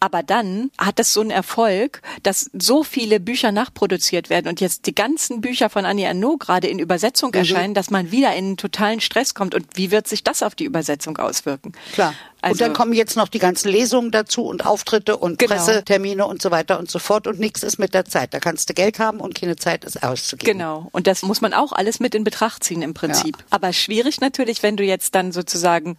[0.00, 4.86] aber dann hat das so einen Erfolg, dass so viele Bücher nachproduziert werden und jetzt
[4.86, 7.38] die ganzen Bücher von Annie Arnaud gerade in Übersetzung mhm.
[7.38, 9.54] erscheinen, dass man wieder in einen totalen Stress kommt.
[9.54, 11.72] Und wie wird sich das auf die Übersetzung auswirken?
[11.92, 12.14] Klar.
[12.40, 15.54] Also, und dann kommen jetzt noch die ganzen Lesungen dazu und Auftritte und genau.
[15.54, 18.32] Pressetermine und so weiter und so fort und nichts ist mit der Zeit.
[18.32, 20.58] Da kannst du Geld haben und keine Zeit ist auszugeben.
[20.58, 20.88] Genau.
[20.92, 23.36] Und das muss man auch alles mit in Betracht ziehen im Prinzip.
[23.38, 23.44] Ja.
[23.50, 25.98] Aber schwierig natürlich, wenn du jetzt dann sozusagen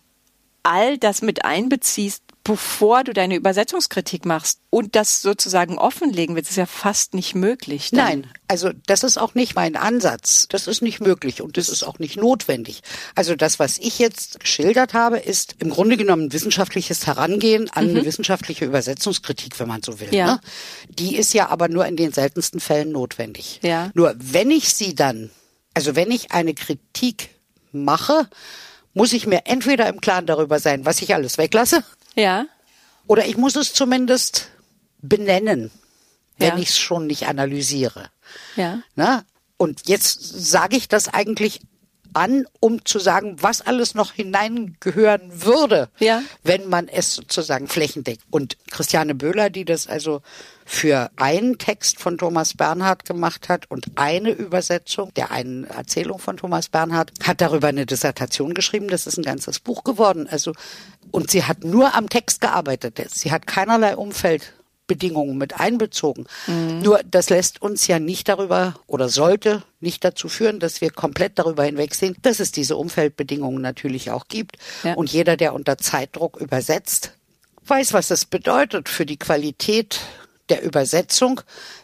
[0.63, 6.55] all das mit einbeziehst, bevor du deine Übersetzungskritik machst und das sozusagen offenlegen willst, ist
[6.55, 7.91] ja fast nicht möglich.
[7.91, 10.47] Nein, also das ist auch nicht mein Ansatz.
[10.49, 12.81] Das ist nicht möglich und das ist auch nicht notwendig.
[13.13, 17.97] Also das, was ich jetzt geschildert habe, ist im Grunde genommen wissenschaftliches Herangehen an mhm.
[17.97, 20.09] eine wissenschaftliche Übersetzungskritik, wenn man so will.
[20.11, 20.25] Ja.
[20.25, 20.41] Ne?
[20.89, 23.59] Die ist ja aber nur in den seltensten Fällen notwendig.
[23.61, 23.91] Ja.
[23.93, 25.29] Nur wenn ich sie dann,
[25.75, 27.29] also wenn ich eine Kritik
[27.71, 28.27] mache,
[28.95, 31.83] muss ich mir entweder im Klaren darüber sein, was ich alles weglasse.
[32.19, 32.45] Ja.
[33.07, 34.49] Oder ich muss es zumindest
[35.01, 35.71] benennen,
[36.37, 36.57] wenn ja.
[36.57, 38.09] ich es schon nicht analysiere.
[38.55, 38.81] Ja.
[38.95, 39.23] Na?
[39.57, 41.61] Und jetzt sage ich das eigentlich
[42.13, 46.21] an, um zu sagen, was alles noch hineingehören würde, Ja.
[46.43, 48.23] wenn man es sozusagen flächendeckt.
[48.31, 50.21] Und Christiane Böhler, die das also
[50.65, 56.37] für einen Text von Thomas Bernhard gemacht hat und eine Übersetzung der einen Erzählung von
[56.37, 58.87] Thomas Bernhard, hat darüber eine Dissertation geschrieben.
[58.87, 60.27] Das ist ein ganzes Buch geworden.
[60.29, 60.53] Also,
[61.11, 62.99] und sie hat nur am Text gearbeitet.
[63.09, 64.53] Sie hat keinerlei Umfeld
[64.89, 66.25] Bedingungen mit einbezogen.
[66.47, 71.39] Nur das lässt uns ja nicht darüber oder sollte nicht dazu führen, dass wir komplett
[71.39, 74.57] darüber hinwegsehen, dass es diese Umfeldbedingungen natürlich auch gibt.
[74.83, 74.95] Ja.
[74.95, 77.13] Und jeder, der unter Zeitdruck übersetzt,
[77.65, 80.01] weiß, was es bedeutet für die Qualität
[80.49, 81.41] der Übersetzung,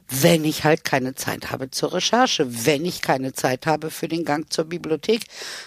[0.09, 4.25] wenn ich halt keine Zeit habe zur Recherche, wenn ich keine Zeit habe für den
[4.25, 5.21] Gang zur Bibliothek,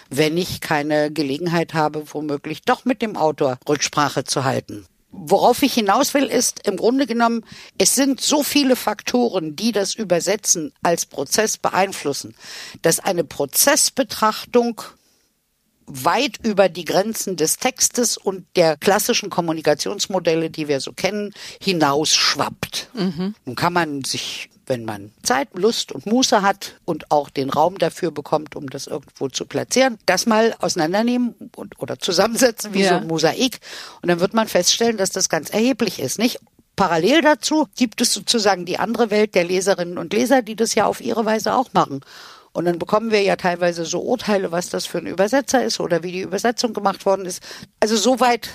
[0.09, 4.85] wenn ich keine Gelegenheit habe, womöglich doch mit dem Autor Rücksprache zu halten.
[5.11, 7.43] Worauf ich hinaus will, ist im Grunde genommen,
[7.77, 12.35] es sind so viele Faktoren, die das Übersetzen als Prozess beeinflussen,
[12.83, 14.83] dass eine Prozessbetrachtung
[15.87, 22.89] weit über die Grenzen des Textes und der klassischen Kommunikationsmodelle, die wir so kennen, hinausschwappt.
[23.45, 27.77] Nun kann man sich, wenn man Zeit, Lust und Muße hat und auch den Raum
[27.79, 32.89] dafür bekommt, um das irgendwo zu platzieren, das mal auseinandernehmen und, oder zusammensetzen wie Ja.
[32.89, 33.59] so ein Mosaik.
[34.01, 36.39] Und dann wird man feststellen, dass das ganz erheblich ist, nicht?
[36.75, 40.85] Parallel dazu gibt es sozusagen die andere Welt der Leserinnen und Leser, die das ja
[40.85, 41.99] auf ihre Weise auch machen.
[42.53, 46.03] Und dann bekommen wir ja teilweise so Urteile, was das für ein Übersetzer ist oder
[46.03, 47.43] wie die Übersetzung gemacht worden ist.
[47.81, 48.49] Also soweit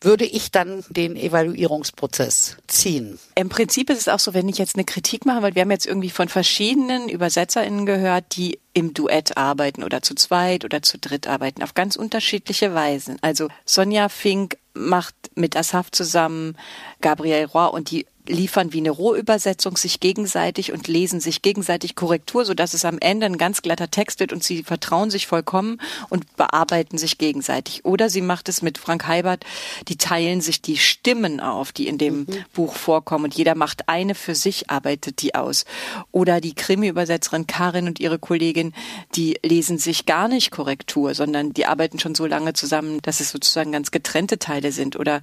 [0.00, 3.18] würde ich dann den Evaluierungsprozess ziehen.
[3.34, 5.70] Im Prinzip ist es auch so, wenn ich jetzt eine Kritik mache, weil wir haben
[5.70, 10.98] jetzt irgendwie von verschiedenen UbersetzerInnen gehört, die im Duett arbeiten oder zu zweit oder zu
[10.98, 13.18] dritt arbeiten, auf ganz unterschiedliche Weisen.
[13.22, 16.56] Also Sonja Fink macht mit Asaf zusammen
[17.00, 22.44] Gabriel Roy und die liefern wie eine Rohübersetzung sich gegenseitig und lesen sich gegenseitig Korrektur,
[22.44, 26.36] sodass es am Ende ein ganz glatter Text wird und sie vertrauen sich vollkommen und
[26.36, 27.84] bearbeiten sich gegenseitig.
[27.84, 29.44] Oder sie macht es mit Frank Heibert,
[29.88, 34.14] die teilen sich die Stimmen auf, die in dem Buch vorkommen und jeder macht eine
[34.14, 35.64] für sich, arbeitet die aus.
[36.12, 38.74] Oder die Krimi-Übersetzerin Karin und ihre Kollegin,
[39.14, 43.30] die lesen sich gar nicht Korrektur, sondern die arbeiten schon so lange zusammen, dass es
[43.30, 44.96] sozusagen ganz getrennte Teile sind.
[44.96, 45.20] Oder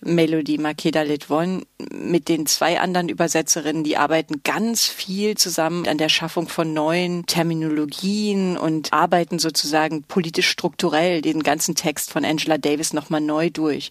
[0.00, 6.08] Melody Makeda Litvon mit den zwei anderen Übersetzerinnen, die arbeiten ganz viel zusammen an der
[6.08, 12.92] Schaffung von neuen Terminologien und arbeiten sozusagen politisch strukturell den ganzen Text von Angela Davis
[12.92, 13.90] nochmal neu durch.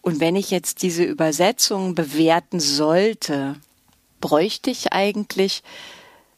[0.00, 3.56] Und wenn ich jetzt diese Übersetzung bewerten sollte,
[4.20, 5.62] bräuchte ich eigentlich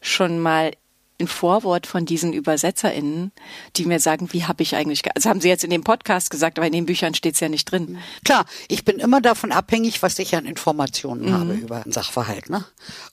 [0.01, 0.71] schon mal
[1.19, 3.31] ein Vorwort von diesen ÜbersetzerInnen,
[3.75, 6.29] die mir sagen, wie habe ich eigentlich, ge- also haben sie jetzt in dem Podcast
[6.29, 7.97] gesagt, aber in den Büchern steht es ja nicht drin.
[8.23, 12.49] Klar, ich bin immer davon abhängig, was ich an Informationen habe über einen Sachverhalt.
[12.49, 12.63] Ne?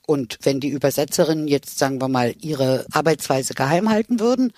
[0.05, 4.53] Und wenn die Übersetzerinnen jetzt, sagen wir mal, ihre Arbeitsweise geheim halten würden,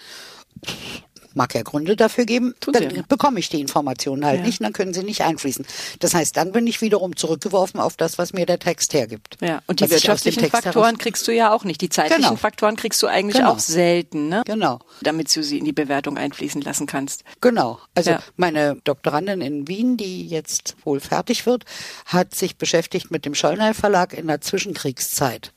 [1.34, 3.02] mag ja Gründe dafür geben, Tun dann ja.
[3.08, 4.46] bekomme ich die Informationen halt Ja.
[4.46, 5.66] nicht, dann können sie nicht einfließen.
[6.00, 9.38] Das heißt, dann bin ich wiederum zurückgeworfen auf das, was mir der Text hergibt.
[9.42, 11.82] Ja, und die wirtschaftlichen Faktoren kriegst du ja auch nicht.
[11.82, 12.36] Die zeitlichen Genau.
[12.36, 13.52] Faktoren kriegst du eigentlich Genau.
[13.52, 14.44] auch selten, ne?
[14.46, 14.80] Genau.
[15.02, 17.24] Damit du sie in die Bewertung einfließen lassen kannst.
[17.42, 17.80] Genau.
[17.96, 18.24] Also Ja.
[18.38, 21.66] meine Doktorandin in Wien, die jetzt wohl fertig wird,
[22.06, 25.54] hat sich beschäftigt mit dem Schollnay Verlag in der Zwischenkriegszeit.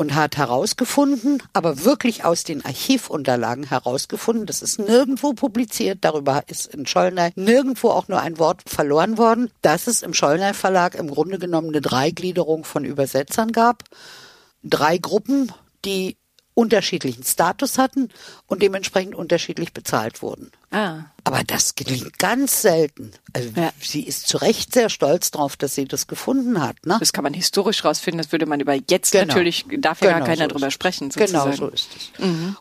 [0.00, 6.72] Und hat herausgefunden, aber wirklich aus den Archivunterlagen herausgefunden, das ist nirgendwo publiziert, darüber ist
[6.72, 11.10] in Schollnay nirgendwo auch nur ein Wort verloren worden, dass es im Schollnay Verlag im
[11.10, 13.84] Grunde genommen eine Dreigliederung von Übersetzern gab.
[14.62, 15.52] Drei Gruppen,
[15.84, 16.16] die
[16.54, 18.08] unterschiedlichen Status hatten
[18.46, 20.50] und dementsprechend unterschiedlich bezahlt wurden.
[20.70, 21.04] Ah.
[21.24, 23.12] Aber das gelingt ganz selten.
[23.32, 23.72] Also Ja.
[23.80, 26.76] sie ist zu Recht sehr stolz drauf, dass sie das gefunden hat.
[26.84, 26.96] Ne?
[27.00, 29.26] Das kann man historisch rausfinden, das würde man über jetzt Genau.
[29.26, 31.08] natürlich, darf ja gar Genau, keiner so drüber sprechen.
[31.08, 31.14] es.
[31.14, 31.50] Sozusagen.
[31.52, 32.10] Genau so ist es.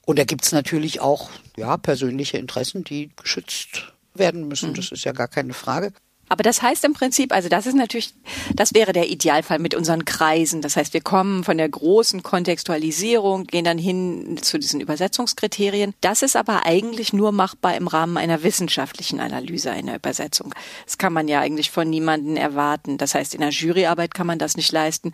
[0.05, 4.73] Und da gibt's natürlich auch ja, persönliche Interessen, die geschützt werden müssen.
[4.73, 5.93] Das ist ja gar keine Frage.
[6.29, 8.13] Aber das heißt im Prinzip, also das ist natürlich,
[8.55, 10.61] das wäre der Idealfall mit unseren Kreisen.
[10.61, 15.93] Das heißt, wir kommen von der großen Kontextualisierung, gehen dann hin zu diesen Übersetzungskriterien.
[16.01, 20.53] Das ist aber eigentlich nur machbar im Rahmen einer wissenschaftlichen Analyse einer Übersetzung.
[20.85, 22.97] Das kann man ja eigentlich von niemandem erwarten.
[22.97, 25.13] Das heißt, in der Juryarbeit kann man das nicht leisten.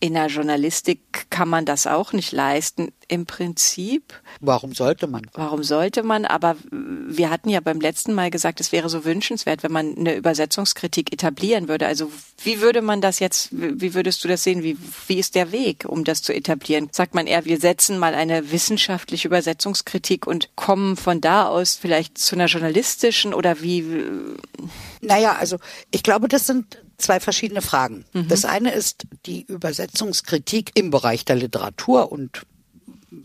[0.00, 2.92] In der Journalistik kann man das auch nicht leisten.
[3.08, 5.22] Im Prinzip Warum sollte man?
[5.32, 6.24] Warum sollte man?
[6.24, 10.14] Aber wir hatten ja beim letzten Mal gesagt, es wäre so wünschenswert, wenn man eine
[10.56, 11.86] Übersetzungskritik etablieren würde.
[11.86, 12.10] Also
[12.42, 14.62] wie würde man das jetzt, wie würdest du das sehen?
[14.62, 16.88] Wie, wie ist der Weg, um das zu etablieren?
[16.92, 22.18] Sagt man eher, wir setzen mal eine wissenschaftliche Übersetzungskritik und kommen von da aus vielleicht
[22.18, 23.84] zu einer journalistischen oder wie?
[25.00, 25.58] Naja, also
[25.90, 28.06] ich glaube, das sind zwei verschiedene Fragen.
[28.28, 32.42] Das eine ist die Übersetzungskritik im Bereich der Literatur und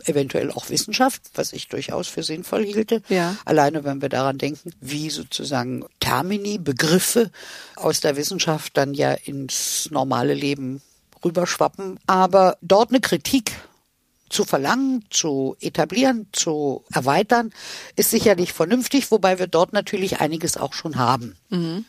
[0.05, 3.01] eventuell auch Wissenschaft, was ich durchaus für sinnvoll hielte.
[3.09, 3.35] Ja.
[3.45, 7.31] Alleine, wenn wir daran denken, wie sozusagen Termini, Begriffe
[7.75, 10.81] aus der Wissenschaft dann ja ins normale Leben
[11.23, 11.99] rüberschwappen.
[12.07, 13.51] Aber dort eine Kritik
[14.29, 17.51] zu verlangen, zu etablieren, zu erweitern,
[17.95, 21.35] ist sicherlich vernünftig, wobei wir dort natürlich einiges auch schon haben.
[21.49, 21.85] Mhm.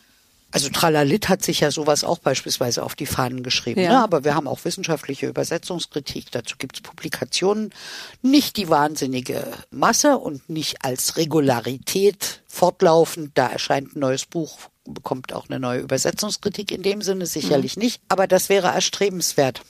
[0.53, 3.81] Also Tralalit hat sich ja sowas auch beispielsweise auf die Fahnen geschrieben.
[3.81, 3.89] Ja.
[3.89, 4.03] Ne?
[4.03, 6.29] Aber wir haben auch wissenschaftliche Übersetzungskritik.
[6.29, 7.73] Dazu gibt es Publikationen.
[8.21, 13.31] Nicht die wahnsinnige Masse und nicht als Regularität fortlaufend.
[13.33, 16.71] Da erscheint ein neues Buch, bekommt auch eine neue Übersetzungskritik.
[16.71, 17.83] In dem Sinne sicherlich mhm.
[17.83, 18.01] nicht.
[18.07, 19.61] Aber das wäre erstrebenswert.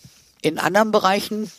[0.41, 1.49] In anderen Bereichen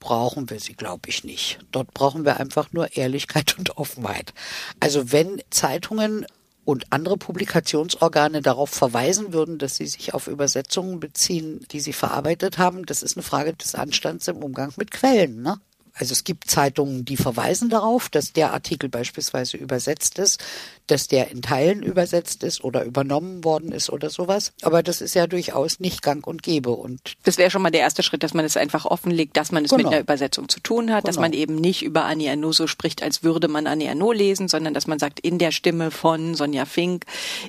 [0.00, 1.60] brauchen wir sie, glaube ich, nicht.
[1.72, 4.34] Dort brauchen wir einfach nur Ehrlichkeit und Offenheit.
[4.80, 6.26] Also wenn Zeitungen
[6.66, 12.58] und andere Publikationsorgane darauf verweisen würden, dass sie sich auf Übersetzungen beziehen, die sie verarbeitet
[12.58, 15.42] haben, das ist eine Frage des Anstands im Umgang mit Quellen.
[15.42, 15.60] Ne?
[15.98, 20.44] Also es gibt Zeitungen, die verweisen darauf, dass der Artikel beispielsweise übersetzt ist,
[20.86, 24.52] dass der in Teilen übersetzt ist oder übernommen worden ist oder sowas.
[24.62, 26.70] Aber das ist ja durchaus nicht gang und gäbe.
[26.70, 29.64] Und das wäre schon mal der erste Schritt, dass man es einfach offenlegt, dass man
[29.64, 29.84] es genau.
[29.84, 31.06] mit einer Übersetzung zu tun hat, genau.
[31.06, 34.48] dass man eben nicht über Annie Ernaux so spricht, als würde man Annie Ernaux lesen,
[34.48, 37.06] sondern dass man sagt, in der Stimme von Sonja Fink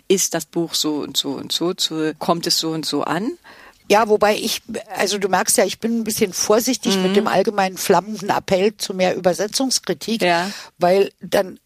[0.07, 3.31] ist das Buch so und so und so, zu, kommt es so und so an.
[3.89, 4.61] Ja, wobei ich,
[4.95, 7.03] also du merkst ja, ich bin ein bisschen vorsichtig mhm.
[7.03, 10.51] mit dem allgemeinen flammenden Appell zu mehr Übersetzungskritik, ja.
[10.77, 11.59] weil dann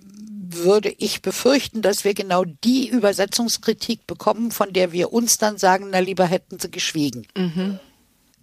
[0.53, 5.87] würde ich befürchten, dass wir genau die Übersetzungskritik bekommen, von der wir uns dann sagen,
[5.91, 7.25] na lieber hätten sie geschwiegen.
[7.35, 7.79] Mhm.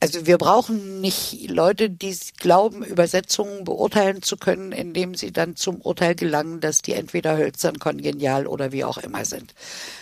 [0.01, 5.81] Also wir brauchen nicht Leute, die glauben, Übersetzungen beurteilen zu können, indem sie dann zum
[5.81, 9.55] Urteil gelangen, dass die entweder hölzern, kongenial oder wie auch immer sind.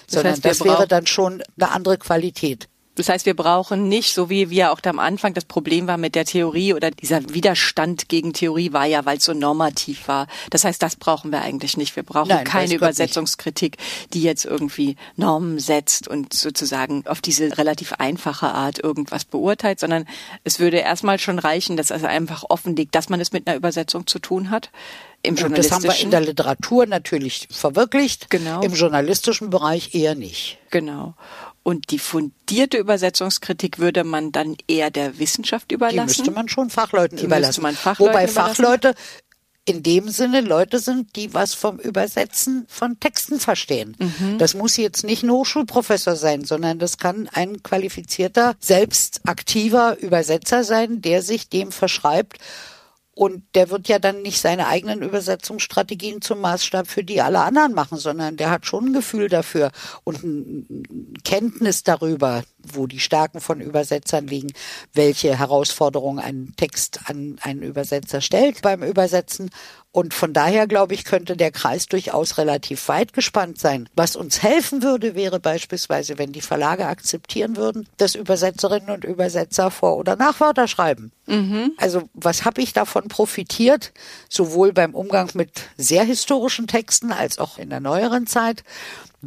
[0.06, 2.68] Das Sondern heißt, das wäre dann schon eine andere Qualität.
[2.96, 6.14] Das heißt, wir brauchen nicht, so wie wir auch am Anfang das Problem war mit
[6.14, 10.26] der Theorie oder dieser Widerstand gegen Theorie war ja, weil es so normativ war.
[10.50, 11.94] Das heißt, das brauchen wir eigentlich nicht.
[11.94, 13.76] Wir brauchen Nein, keine Übersetzungskritik,
[14.12, 20.06] die jetzt irgendwie Normen setzt und sozusagen auf diese relativ einfache Art irgendwas beurteilt, sondern
[20.44, 24.06] es würde erstmal schon reichen, dass es einfach offenlegt, dass man es mit einer Übersetzung
[24.06, 24.70] zu tun hat.
[25.22, 25.82] Im journalistischen.
[25.82, 28.30] Das haben wir in der Literatur natürlich verwirklicht.
[28.30, 28.62] Genau.
[28.62, 30.59] Im journalistischen Bereich eher nicht.
[30.70, 31.14] Genau.
[31.66, 35.96] Und die fundierte Übersetzungskritik würde man dann eher der Wissenschaft überlassen?
[35.96, 37.61] Die müsste man schon Fachleuten die überlassen.
[37.61, 38.55] Man Fachleuten Wobei überlassen?
[38.55, 38.94] Fachleute
[39.64, 43.96] in dem Sinne Leute sind, die was vom Übersetzen von Texten verstehen.
[43.98, 44.38] Mhm.
[44.38, 50.62] Das muss jetzt nicht ein Hochschulprofessor sein, sondern das kann ein qualifizierter, selbst aktiver Übersetzer
[50.62, 52.38] sein, der sich dem verschreibt,
[53.16, 57.72] und der wird ja dann nicht seine eigenen Übersetzungsstrategien zum Maßstab für die aller anderen
[57.72, 59.72] machen, sondern der hat schon ein Gefühl dafür
[60.05, 64.52] und ein Kenntnis darüber, wo die Stärken von Übersetzern liegen,
[64.92, 69.50] welche Herausforderungen ein Text an einen Übersetzer stellt beim Übersetzen.
[69.92, 73.88] Und von daher, glaube ich, könnte der Kreis durchaus relativ weit gespannt sein.
[73.96, 79.70] Was uns helfen würde, wäre beispielsweise, wenn die Verlage akzeptieren würden, dass Übersetzerinnen und Übersetzer
[79.70, 81.12] Vor- oder Nachwörter schreiben.
[81.24, 81.72] Mhm.
[81.79, 83.94] Also was habe ich davon profitiert,
[84.29, 88.64] sowohl beim Umgang mit sehr historischen Texten als auch in der neueren Zeit?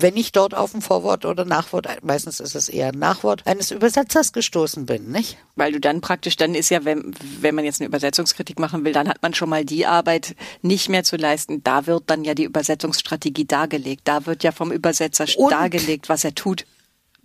[0.01, 3.71] Wenn ich dort auf ein Vorwort oder Nachwort, meistens ist es eher ein Nachwort, eines
[3.71, 5.38] Übersetzers gestoßen bin, nicht?
[5.55, 8.93] Weil du dann praktisch, dann ist ja, wenn, wenn man jetzt eine Übersetzungskritik machen will,
[8.93, 11.63] dann hat man schon mal die Arbeit nicht mehr zu leisten.
[11.63, 14.01] Da wird dann ja die Übersetzungsstrategie dargelegt.
[14.05, 16.65] Da wird ja vom Übersetzer Und dargelegt, was er tut.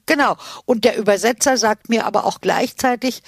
[0.07, 0.37] Genau.
[0.65, 3.23] Und der Übersetzer sagt mir aber auch gleichzeitig,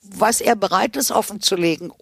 [0.00, 1.92] was er bereit ist offenzulegen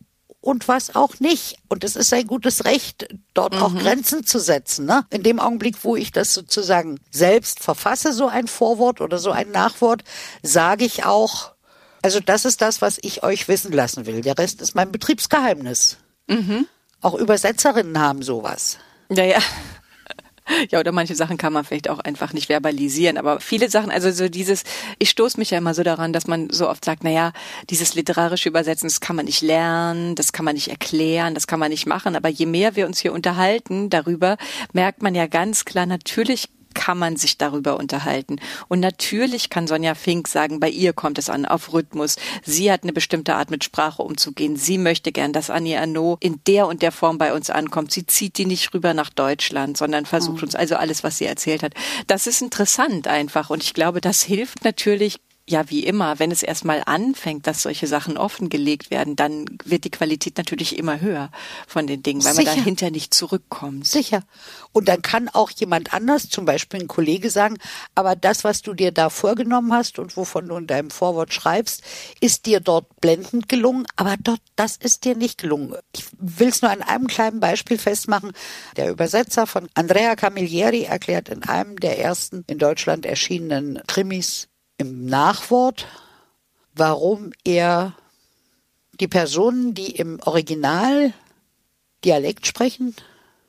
[0.42, 1.56] und was auch nicht.
[1.68, 3.62] Und es ist sein gutes Recht, dort mhm.
[3.62, 4.84] auch Grenzen zu setzen.
[4.84, 5.06] Ne?
[5.08, 9.50] In dem Augenblick, wo ich das sozusagen selbst verfasse, so ein Vorwort oder so ein
[9.50, 10.02] Nachwort,
[10.42, 11.52] sage ich auch,
[12.02, 14.20] also das ist das, was ich euch wissen lassen will.
[14.20, 15.96] Der Rest ist mein Betriebsgeheimnis.
[16.26, 16.66] Mhm.
[17.00, 18.78] Auch Übersetzerinnen haben sowas.
[19.10, 19.38] Ja, ja.
[20.70, 23.18] Ja, oder manche Sachen kann man vielleicht auch einfach nicht verbalisieren.
[23.18, 24.64] Aber viele Sachen, also so dieses,
[24.98, 27.32] ich stoße mich ja immer so daran, dass man so oft sagt, naja,
[27.70, 31.60] dieses literarische Übersetzen, das kann man nicht lernen, das kann man nicht erklären, das kann
[31.60, 32.16] man nicht machen.
[32.16, 34.36] Aber je mehr wir uns hier unterhalten darüber,
[34.72, 38.36] merkt man ja ganz klar, natürlich kann man sich darüber unterhalten.
[38.68, 42.16] Und natürlich kann Sonja Fink sagen, bei ihr kommt es an auf Rhythmus.
[42.44, 44.56] Sie hat eine bestimmte Art mit Sprache umzugehen.
[44.56, 47.92] Sie möchte gern, dass Annie Arnaud in der und der Form bei uns ankommt.
[47.92, 50.44] Sie zieht die nicht rüber nach Deutschland, sondern versucht mhm.
[50.44, 51.74] uns also alles, was sie erzählt hat.
[52.06, 53.50] Das ist interessant einfach.
[53.50, 57.88] Und ich glaube, das hilft natürlich ja, wie immer, wenn es erstmal anfängt, dass solche
[57.88, 61.30] Sachen offengelegt werden, dann wird die Qualität natürlich immer höher
[61.66, 62.50] von den Dingen, weil Sicher.
[62.50, 63.86] man dahinter nicht zurückkommt.
[63.88, 64.22] Sicher.
[64.72, 67.58] Und dann kann auch jemand anders, zum Beispiel ein Kollege sagen,
[67.96, 71.82] aber das, was du dir da vorgenommen hast und wovon du in deinem Vorwort schreibst,
[72.20, 75.74] ist dir dort blendend gelungen, aber dort, das ist dir nicht gelungen.
[75.92, 78.32] Ich will es nur an einem kleinen Beispiel festmachen.
[78.76, 84.48] Der Übersetzer von Andrea Camilleri erklärt in einem der ersten in Deutschland erschienenen Krimis
[84.82, 85.86] im Nachwort,
[86.74, 87.94] warum er
[88.98, 91.14] die Personen, die im Original
[92.04, 92.96] Dialekt sprechen,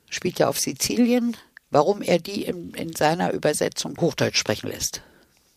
[0.08, 1.36] spielt ja auf Sizilien,
[1.70, 5.02] warum er die in, in seiner Übersetzung Hochdeutsch sprechen lässt.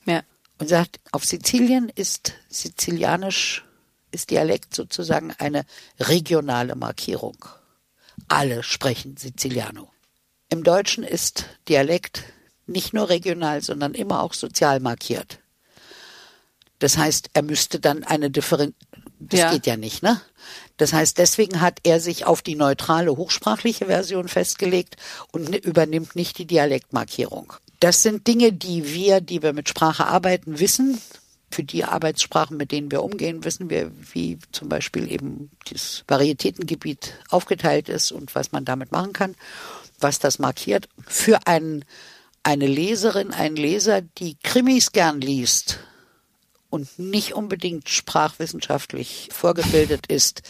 [0.05, 0.23] Ja.
[0.57, 3.63] Und sagt, auf Sizilien ist Sizilianisch,
[4.09, 5.63] ist Dialekt sozusagen eine
[5.99, 7.37] regionale Markierung.
[8.27, 9.91] Alle sprechen Siziliano.
[10.49, 12.23] Im Deutschen ist Dialekt
[12.65, 15.39] nicht nur regional, sondern immer auch sozial markiert.
[16.79, 18.75] Das heißt, er müsste dann eine Differenz,
[19.19, 19.51] das ja.
[19.51, 20.21] geht ja nicht, ne?
[20.77, 24.95] Das heißt, deswegen hat er sich auf die neutrale hochsprachliche Version festgelegt
[25.31, 27.53] und übernimmt nicht die Dialektmarkierung.
[27.79, 31.01] Das sind Dinge, die wir, die wir mit Sprache arbeiten, wissen.
[31.49, 37.13] Für die Arbeitssprachen, mit denen wir umgehen, wissen wir, wie zum Beispiel eben das Varietätengebiet
[37.29, 39.35] aufgeteilt ist und was man damit machen kann,
[39.99, 40.89] was das markiert.
[41.07, 41.85] Für einen,
[42.43, 45.79] eine Leserin, einen Leser, die Krimis gern liest,
[46.69, 50.41] und nicht unbedingt sprachwissenschaftlich vorgebildet ist,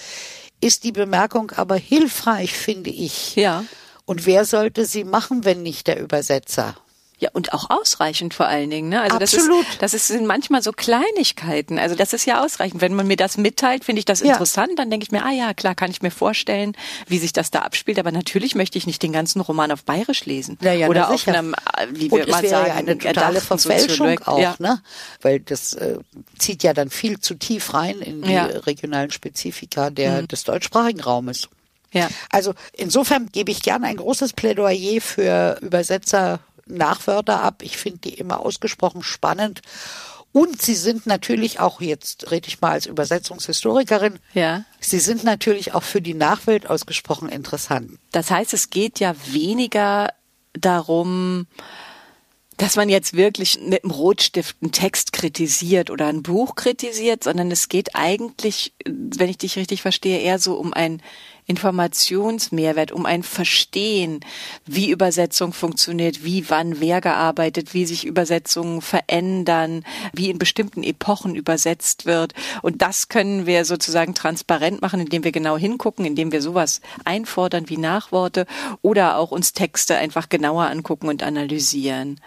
[0.62, 3.36] ist die Bemerkung aber hilfreich, finde ich.
[3.36, 3.64] Ja.
[4.06, 6.76] Und wer sollte sie machen, wenn nicht der Übersetzer?
[7.20, 8.90] Ja, und auch ausreichend vor allen Dingen.
[8.90, 9.02] Ne?
[9.02, 9.66] Also Absolut.
[9.66, 11.80] Das, ist, das ist, sind manchmal so Kleinigkeiten.
[11.80, 12.80] Also das ist ja ausreichend.
[12.80, 14.34] Wenn man mir das mitteilt, finde ich das ja.
[14.34, 14.78] interessant.
[14.78, 16.74] Dann denke ich mir, ah ja, klar, kann ich mir vorstellen,
[17.08, 17.98] wie sich das da abspielt.
[17.98, 20.60] Aber natürlich möchte ich nicht den ganzen Roman auf Bayerisch lesen.
[20.62, 21.56] Ja, ja, Oder auf einem,
[21.92, 24.56] wie wir und mal sagen, ja eine totale Verfälschung auch, ja.
[24.60, 24.84] ne?
[25.24, 25.98] Weil das äh,
[26.38, 30.28] zieht ja dann viel zu tief rein in die regionalen Spezifika der, mhm.
[30.28, 31.50] des deutschsprachigen Raumes.
[31.94, 32.10] Ja.
[32.30, 37.62] Also insofern gebe ich gerne ein großes Plädoyer für Übersetzer Nachwörter ab.
[37.64, 39.62] Ich finde die immer ausgesprochen spannend.
[40.32, 44.66] Und sie sind natürlich auch, jetzt rede ich mal als Übersetzungshistorikerin, ja.
[44.80, 47.98] sie sind natürlich auch für die Nachwelt ausgesprochen interessant.
[48.12, 50.14] Das heißt, es geht ja weniger
[50.54, 51.48] darum,
[52.58, 57.52] dass man jetzt wirklich mit dem Rotstift einen Text kritisiert oder ein Buch kritisiert, sondern
[57.52, 61.02] es geht eigentlich, wenn ich dich richtig verstehe, eher so um ein
[61.48, 64.20] Informationsmehrwert, um ein Verstehen,
[64.66, 69.84] wie Übersetzung funktioniert, wie wann wer gearbeitet, wie sich Übersetzungen verändern,
[70.14, 72.34] wie in bestimmten Epochen übersetzt wird.
[72.62, 77.70] Und das können wir sozusagen transparent machen, indem wir genau hingucken, indem wir sowas einfordern
[77.70, 78.46] wie Nachworte
[78.82, 82.20] oder auch uns Texte einfach genauer angucken und analysieren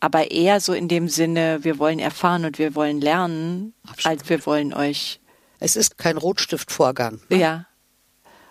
[0.00, 4.06] aber eher so in dem Sinne, wir wollen erfahren und wir wollen lernen, Absolut.
[4.06, 5.20] als wir wollen euch.
[5.58, 7.20] Es ist kein Rotstiftvorgang.
[7.28, 7.38] Ne?
[7.38, 7.67] Ja.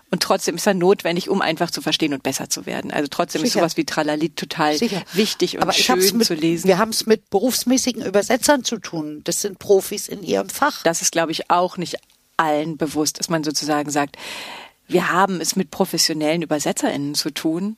[0.09, 2.91] Und trotzdem ist er notwendig, um einfach zu verstehen und besser zu werden.
[2.91, 3.47] Also trotzdem Sicher.
[3.47, 5.03] ist sowas wie Tralalit total Sicher.
[5.13, 6.67] wichtig und Aber schön mit, zu lesen.
[6.67, 9.21] Wir haben es mit berufsmäßigen Übersetzern zu tun.
[9.25, 10.81] Das sind Profis in ihrem Fach.
[10.83, 11.97] Das ist, glaube ich, auch nicht
[12.37, 14.15] allen bewusst, dass man sozusagen sagt,
[14.87, 17.77] wir haben es mit professionellen UbersetzerInnen zu tun,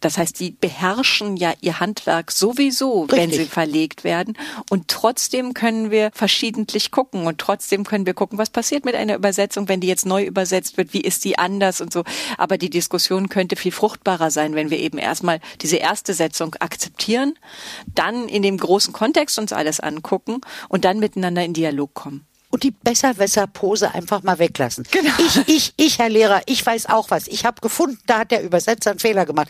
[0.00, 3.18] das heißt, die beherrschen ja ihr Handwerk sowieso, Richtig.
[3.18, 4.36] wenn sie verlegt werden.
[4.70, 9.14] Und trotzdem können wir verschiedentlich gucken und trotzdem können wir gucken, was passiert mit einer
[9.14, 12.04] Übersetzung, wenn die jetzt neu übersetzt wird, wie ist die anders und so.
[12.38, 17.34] Aber die Diskussion könnte viel fruchtbarer sein, wenn wir eben erstmal diese erste Setzung akzeptieren,
[17.94, 22.64] dann in dem großen Kontext uns alles angucken und dann miteinander in Dialog kommen und
[22.64, 24.84] die Besserwässer-Pose einfach mal weglassen.
[24.90, 25.12] Genau.
[25.18, 27.28] Ich, ich, ich, Herr Lehrer, ich weiß auch was.
[27.28, 29.48] Ich habe gefunden, da hat der Übersetzer einen Fehler gemacht.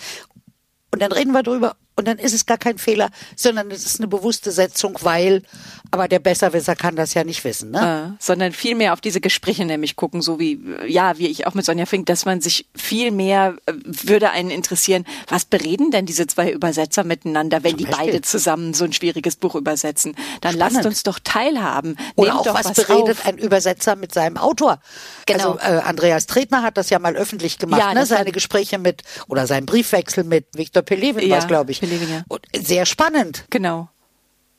[0.93, 4.01] Und dann reden wir drüber und dann ist es gar kein Fehler, sondern es ist
[4.01, 5.43] eine bewusste Setzung, weil,
[5.91, 8.17] aber der Besserwisser kann das ja nicht wissen, ne?
[8.19, 11.55] Äh, sondern viel mehr auf diese Gespräche nämlich gucken, so wie, ja, wie ich auch
[11.55, 16.07] mit Sonja Fink, dass man sich viel mehr, äh, würde einen interessieren, was bereden denn
[16.07, 18.07] diese zwei Übersetzer miteinander, wenn Zum die Beispiel.
[18.07, 20.15] beide zusammen so ein schwieriges Buch übersetzen?
[20.41, 20.75] Dann Spannend.
[20.77, 21.97] lasst uns doch teilhaben.
[22.17, 23.27] Oder Nehmt auch, was, was beredet auf.
[23.27, 24.81] ein Übersetzer mit seinem Autor?
[25.27, 25.53] Genau.
[25.53, 28.07] Also äh, Andreas Tretner hat das ja mal öffentlich gemacht, ja, ne?
[28.07, 31.83] seine Gespräche mit, oder sein Briefwechsel mit Viktor Pelevin, ja, was glaube ich.
[31.91, 32.25] Pelevin, ja.
[32.29, 33.45] Und sehr spannend.
[33.51, 33.89] Genau.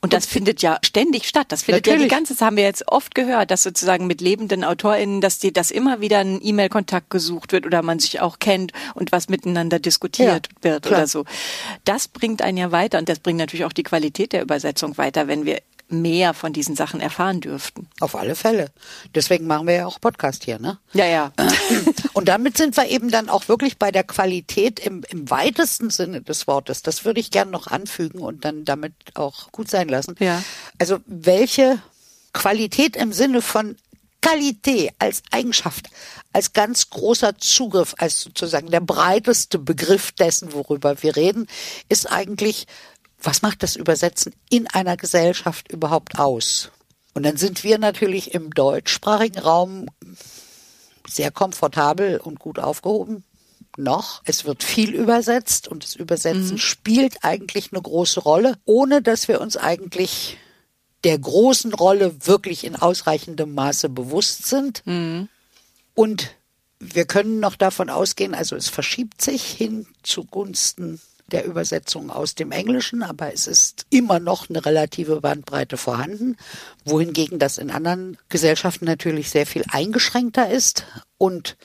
[0.03, 1.47] Und das findet ja ständig statt.
[1.49, 2.01] Das findet Natürlich.
[2.01, 5.37] ja die ganze, das haben wir jetzt oft gehört, dass sozusagen mit lebenden AutorInnen, dass
[5.37, 9.29] die, dass immer wieder ein E-Mail-Kontakt gesucht wird oder man sich auch kennt und was
[9.29, 10.99] miteinander diskutiert ja, wird klar.
[11.01, 11.25] oder so.
[11.85, 15.27] Das bringt einen ja weiter und das bringt natürlich auch die Qualität der Übersetzung weiter,
[15.27, 17.87] wenn wir mehr von diesen Sachen erfahren dürften.
[17.99, 18.71] Auf alle Fälle.
[19.15, 20.79] Deswegen machen wir ja auch Podcast hier, ne?
[20.93, 21.31] Ja, ja.
[22.13, 26.21] Und damit sind wir eben dann auch wirklich bei der Qualität im, im weitesten Sinne
[26.21, 26.81] des Wortes.
[26.81, 30.15] Das würde ich gerne noch anfügen und dann damit auch gut sein lassen.
[30.19, 30.43] Ja.
[30.77, 31.79] Also welche
[32.33, 33.75] Qualität im Sinne von
[34.21, 35.89] Qualität als Eigenschaft,
[36.31, 41.47] als ganz großer Zugriff, als sozusagen der breiteste Begriff dessen, worüber wir reden,
[41.89, 42.67] ist eigentlich,
[43.21, 46.71] was macht das Übersetzen in einer Gesellschaft überhaupt aus?
[47.13, 49.87] Und dann sind wir natürlich im deutschsprachigen Raum
[51.07, 53.23] sehr komfortabel und gut aufgehoben.
[53.77, 54.21] Noch.
[54.25, 56.57] Es wird viel übersetzt und das Übersetzen mhm.
[56.57, 60.37] spielt eigentlich eine große Rolle, ohne dass wir uns eigentlich
[61.05, 64.85] der großen Rolle wirklich in ausreichendem Maße bewusst sind.
[64.85, 65.29] Mhm.
[65.95, 66.35] Und
[66.79, 70.99] wir können noch davon ausgehen, also es verschiebt sich hin zugunsten
[71.31, 76.37] der Übersetzung aus dem Englischen, aber es ist immer noch eine relative Bandbreite vorhanden,
[76.85, 80.85] wohingegen das in anderen Gesellschaften natürlich sehr viel eingeschränkter ist.
[81.17, 81.57] Und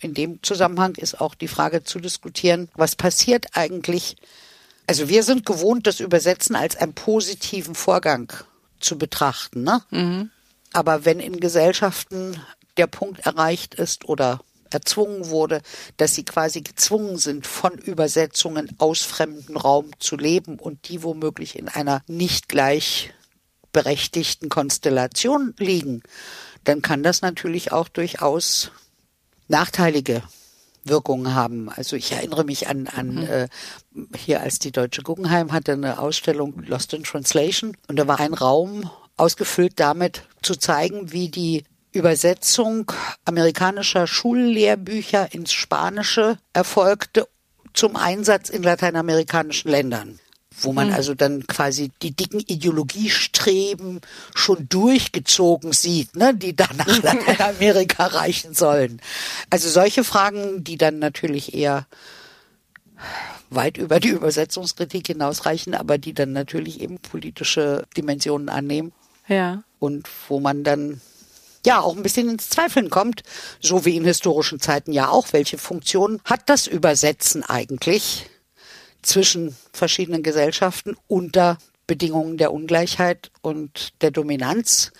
[0.00, 4.16] in dem Zusammenhang ist auch die Frage zu diskutieren, was passiert eigentlich?
[4.86, 8.32] Also wir sind gewohnt, das Übersetzen als einen positiven Vorgang
[8.80, 9.62] zu betrachten.
[9.62, 9.82] Ne?
[9.90, 10.30] Mhm.
[10.72, 12.40] Aber wenn in Gesellschaften
[12.76, 14.40] der Punkt erreicht ist oder
[14.74, 15.62] erzwungen wurde,
[15.96, 21.58] dass sie quasi gezwungen sind, von Übersetzungen aus fremden Raum zu leben und die womöglich
[21.58, 26.02] in einer nicht gleichberechtigten Konstellation liegen,
[26.64, 28.70] dann kann das natürlich auch durchaus
[29.48, 30.22] nachteilige
[30.84, 31.68] Wirkungen haben.
[31.68, 33.22] Also ich erinnere mich an, an mhm.
[33.22, 33.48] äh,
[34.16, 38.34] hier als die Deutsche Guggenheim hatte eine Ausstellung Lost in Translation und da war ein
[38.34, 42.90] Raum ausgefüllt damit zu zeigen, wie die Übersetzung
[43.24, 47.28] amerikanischer Schullehrbücher ins Spanische erfolgte
[47.74, 50.18] zum Einsatz in lateinamerikanischen Ländern
[50.60, 50.94] wo man mhm.
[50.94, 54.00] also dann quasi die dicken Ideologiestreben
[54.34, 59.00] schon durchgezogen sieht, ne, die dann nach Lateinamerika reichen sollen.
[59.50, 61.86] Also solche Fragen, die dann natürlich eher
[63.50, 68.92] weit über die Übersetzungskritik hinausreichen, aber die dann natürlich eben politische Dimensionen annehmen.
[69.28, 69.62] Ja.
[69.78, 71.00] Und wo man dann
[71.66, 73.22] ja auch ein bisschen ins Zweifeln kommt,
[73.60, 75.32] so wie in historischen Zeiten ja auch.
[75.32, 78.26] Welche Funktion hat das Übersetzen eigentlich
[79.02, 84.92] zwischen verschiedenen Gesellschaften unter Bedingungen der Ungleichheit und der Dominanz?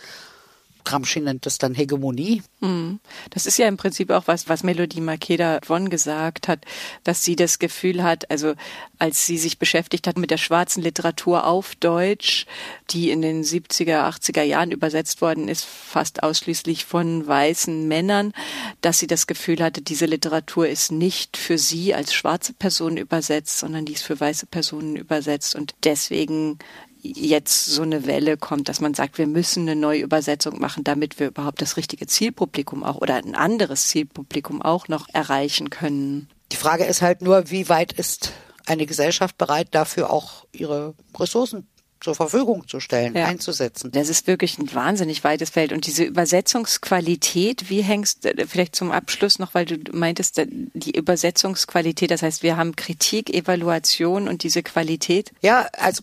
[0.85, 2.43] Gramsci nennt das dann Hegemonie.
[2.61, 3.01] Hm.
[3.31, 6.65] Das ist ja im Prinzip auch was, was Melodie Makeda von gesagt hat,
[7.05, 8.55] dass sie das Gefühl hat, also
[8.99, 12.47] als sie sich beschäftigt hat mit der schwarzen Literatur auf Deutsch,
[12.91, 18.33] die in den 70er, 80er Jahren übersetzt worden ist, fast ausschließlich von weißen Männern,
[18.81, 23.59] dass sie das Gefühl hatte, diese Literatur ist nicht für sie als schwarze Person übersetzt,
[23.59, 26.59] sondern die ist für weiße Personen übersetzt und deswegen
[27.03, 31.19] jetzt so eine Welle kommt, dass man sagt, wir müssen eine neue Übersetzung machen, damit
[31.19, 36.29] wir überhaupt das richtige Zielpublikum auch oder ein anderes Zielpublikum auch noch erreichen können.
[36.53, 38.33] Die Frage ist halt nur, wie weit ist
[38.67, 41.67] eine Gesellschaft bereit, dafür auch ihre Ressourcen
[42.03, 43.27] zur Verfügung zu stellen, ja.
[43.27, 43.93] einzusetzen.
[43.93, 45.73] Das ist wirklich ein wahnsinnig weites Feld.
[45.73, 52.11] Und diese Übersetzungsqualität, wie hängst du vielleicht zum Abschluss noch, weil du meintest, die Übersetzungsqualität,
[52.11, 55.33] das heißt, wir haben Kritik, Evaluation und diese Qualität?
[55.43, 56.03] Ja, also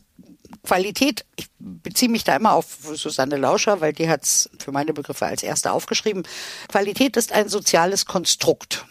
[0.63, 4.93] Qualität, ich beziehe mich da immer auf Susanne Lauscher, weil die hat es für meine
[4.93, 6.23] Begriffe als erste aufgeschrieben.
[6.67, 8.85] Qualität ist ein soziales Konstrukt.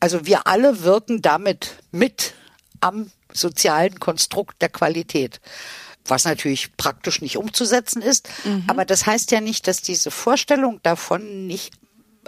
[0.00, 2.34] Also wir alle wirken damit mit
[2.80, 5.40] am sozialen Konstrukt der Qualität.
[6.06, 8.28] Was natürlich praktisch nicht umzusetzen ist.
[8.44, 8.64] Mhm.
[8.66, 11.74] Aber das heißt ja nicht, dass diese Vorstellung davon nicht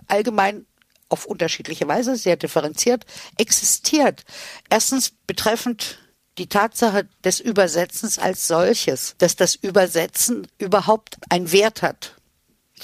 [0.09, 0.67] allgemein
[1.09, 3.05] auf unterschiedliche Weise, sehr differenziert,
[3.39, 4.25] existiert.
[4.71, 5.99] Erstens betreffend
[6.39, 12.17] die Tatsache des Übersetzens als solches, dass das Übersetzen überhaupt einen Wert hat.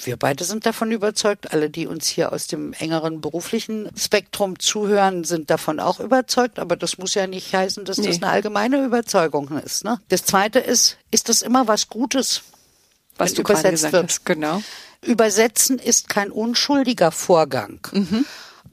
[0.01, 5.25] Wir beide sind davon überzeugt, alle, die uns hier aus dem engeren beruflichen Spektrum zuhören,
[5.25, 8.07] sind davon auch überzeugt, aber das muss ja nicht heißen, dass nee.
[8.07, 9.83] das eine allgemeine Überzeugung ist.
[9.83, 9.99] Ne?
[10.07, 12.43] Das Zweite ist, ist das immer was Gutes,
[13.17, 14.09] was du übersetzt wird?
[14.09, 14.61] Hast, genau.
[15.01, 17.79] Übersetzen ist kein unschuldiger Vorgang.
[17.91, 18.25] Mhm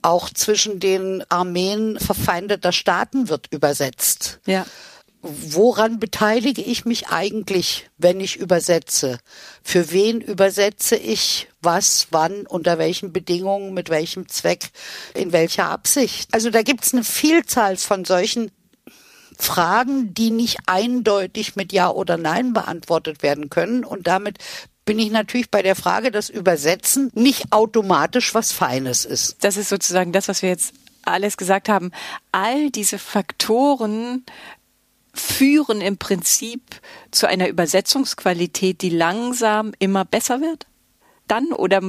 [0.07, 4.39] auch zwischen den Armeen verfeindeter Staaten wird übersetzt.
[4.47, 4.65] Ja.
[5.21, 9.19] Woran beteilige ich mich eigentlich, wenn ich übersetze?
[9.65, 14.71] Für wen übersetze ich was, wann, unter welchen Bedingungen, mit welchem Zweck,
[15.15, 16.33] in welcher Absicht?
[16.33, 18.53] Also da gibt es eine Vielzahl von solchen
[19.37, 23.85] Fragen, die nicht eindeutig mit Ja oder Nein beantwortet werden können.
[23.85, 24.39] Und damit
[24.87, 29.45] bin ich natürlich bei der Frage, dass Übersetzen nicht automatisch was Feines ist.
[29.45, 30.73] Das ist sozusagen das, was wir jetzt
[31.03, 31.91] alles gesagt haben.
[32.33, 34.25] All diese Faktoren
[35.13, 36.63] führen im Prinzip
[37.11, 40.67] zu einer Übersetzungsqualität, die langsam immer besser wird?
[41.27, 41.83] Dann oder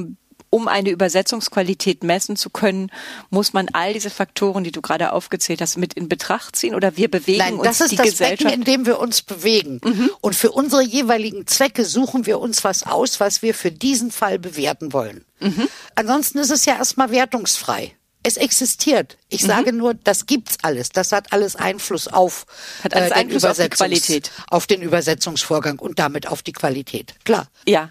[0.50, 2.90] um eine Übersetzungsqualität messen zu können,
[3.30, 6.96] muss man all diese Faktoren, die du gerade aufgezählt hast, mit in Betracht ziehen oder
[6.96, 8.38] wir bewegen Nein, uns das ist die das Gesellschaft.
[8.44, 9.80] Becken, in dem wir uns bewegen.
[9.84, 10.10] Mhm.
[10.20, 14.38] Und für unsere jeweiligen Zwecke suchen wir uns was aus, was wir für diesen Fall
[14.38, 15.24] bewerten wollen.
[15.40, 15.68] Mhm.
[15.94, 17.94] Ansonsten ist es ja erstmal wertungsfrei.
[18.24, 19.16] Es existiert.
[19.28, 19.46] Ich Mhm.
[19.46, 20.88] sage nur, das gibt's alles.
[20.90, 22.46] Das hat alles Einfluss auf,
[22.80, 24.32] äh, Hat alles den Einfluss auf die Qualität.
[24.50, 27.14] auf den Übersetzungsvorgang und damit auf die Qualität.
[27.24, 27.46] Klar.
[27.66, 27.90] Ja,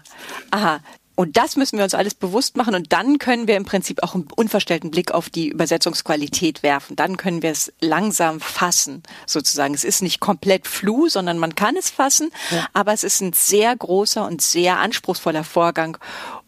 [0.50, 0.80] aha.
[1.18, 4.14] Und das müssen wir uns alles bewusst machen und dann können wir im Prinzip auch
[4.14, 6.94] einen unverstellten Blick auf die Übersetzungsqualität werfen.
[6.94, 9.74] Dann können wir es langsam fassen, sozusagen.
[9.74, 12.30] Es ist nicht komplett flu, sondern man kann es fassen,
[12.72, 15.98] aber es ist ein sehr großer und sehr anspruchsvoller Vorgang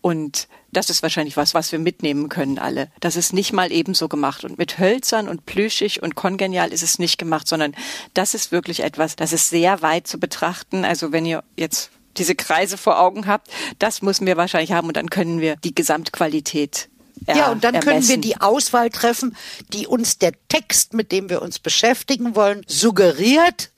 [0.03, 2.93] und das ist wahrscheinlich was, was wir mitnehmen können alle.
[3.01, 4.45] Das ist nicht mal ebenso gemacht.
[4.45, 7.75] Und mit hölzern und plüschig und kongenial ist es nicht gemacht, sondern
[8.15, 10.85] das ist wirklich etwas, das ist sehr weit zu betrachten.
[10.85, 11.91] Also wenn ihr jetzt
[12.21, 13.49] diese Kreise vor Augen habt,
[13.79, 16.89] das müssen wir wahrscheinlich haben und dann können wir die Gesamtqualität
[17.27, 18.23] er, Ja, und dann können wir ermessen.
[18.23, 19.37] die Auswahl treffen,
[19.73, 23.71] die uns der Text, mit dem wir uns beschäftigen wollen, suggeriert,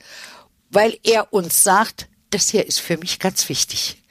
[0.70, 4.02] weil er uns sagt, das hier ist für mich ganz wichtig.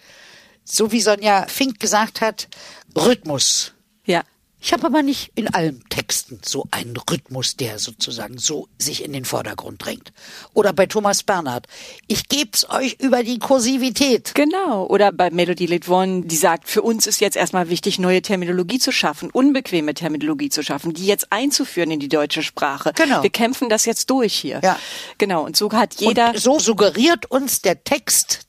[0.63, 2.47] So wie Sonja Fink gesagt hat,
[2.95, 3.73] Rhythmus.
[4.05, 4.23] Ja.
[4.63, 9.11] Ich habe aber nicht in allen Texten so einen Rhythmus, der sozusagen so sich in
[9.11, 10.13] den Vordergrund drängt.
[10.53, 11.65] Oder bei Thomas Bernhard.
[12.07, 14.35] Ich geb's euch über die Kursivität.
[14.35, 14.85] Genau.
[14.85, 18.91] Oder bei Melody Litvon, die sagt, für uns ist jetzt erstmal wichtig, neue Terminologie zu
[18.91, 22.93] schaffen, unbequeme Terminologie zu schaffen, die jetzt einzuführen in die deutsche Sprache.
[22.95, 23.23] Genau.
[23.23, 24.61] Wir kämpfen das jetzt durch hier.
[24.63, 24.77] Ja.
[25.17, 25.43] Genau.
[25.43, 26.29] Und so hat jeder.
[26.29, 28.41] Und so suggeriert uns der Text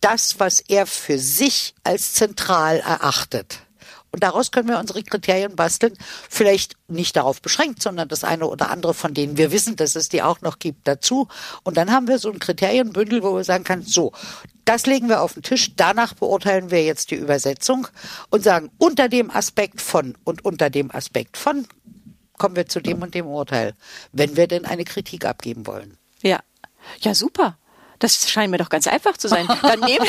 [0.00, 3.58] das, was er für sich als zentral erachtet.
[4.12, 5.94] Und daraus können wir unsere Kriterien basteln.
[6.28, 10.10] Vielleicht nicht darauf beschränkt, sondern das eine oder andere, von denen wir wissen, dass es
[10.10, 11.28] die auch noch gibt, dazu.
[11.64, 14.12] Und dann haben wir so ein Kriterienbündel, wo wir sagen können, so,
[14.66, 17.88] das legen wir auf den Tisch, danach beurteilen wir jetzt die Übersetzung
[18.30, 21.66] und sagen, unter dem Aspekt von und unter dem Aspekt von
[22.38, 23.74] kommen wir zu dem und dem Urteil,
[24.12, 25.96] wenn wir denn eine Kritik abgeben wollen.
[26.22, 26.40] Ja.
[27.00, 27.56] Ja, super.
[28.02, 29.46] Das scheint mir doch ganz einfach zu sein.
[29.62, 30.04] Dann nehmt,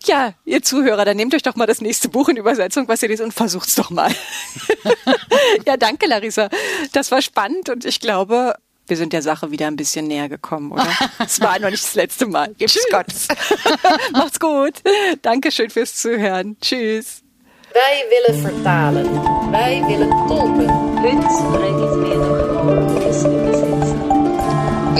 [0.06, 3.10] ja, ihr Zuhörer, dann nehmt euch doch mal das nächste Buch in Übersetzung, was ihr
[3.10, 4.10] lest und versucht's doch mal.
[5.66, 6.48] ja, danke, Larissa.
[6.92, 8.54] Das war spannend und ich glaube,
[8.86, 10.88] wir sind der Sache wieder ein bisschen näher gekommen, oder?
[11.18, 12.54] Es war noch nicht das letzte Mal.
[12.54, 13.06] Gibt's Gott.
[14.12, 14.76] Macht's gut.
[15.20, 16.56] Dankeschön fürs Zuhören.
[16.62, 17.22] Tschüss.
[17.72, 19.50] Wij willen vertalen.
[19.50, 20.98] Wij willen tolken.
[21.02, 22.59] Realismiddag is übersetzen.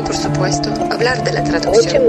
[0.01, 2.05] И, por supuesto, hablar de la traducción.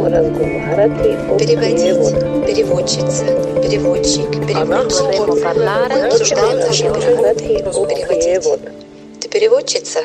[1.37, 3.25] Переводить, переводчица,
[3.61, 5.07] переводчик, переводчик.
[5.17, 8.59] Мы Обсуждаем наши переводить.
[9.19, 9.99] Ты переводчица?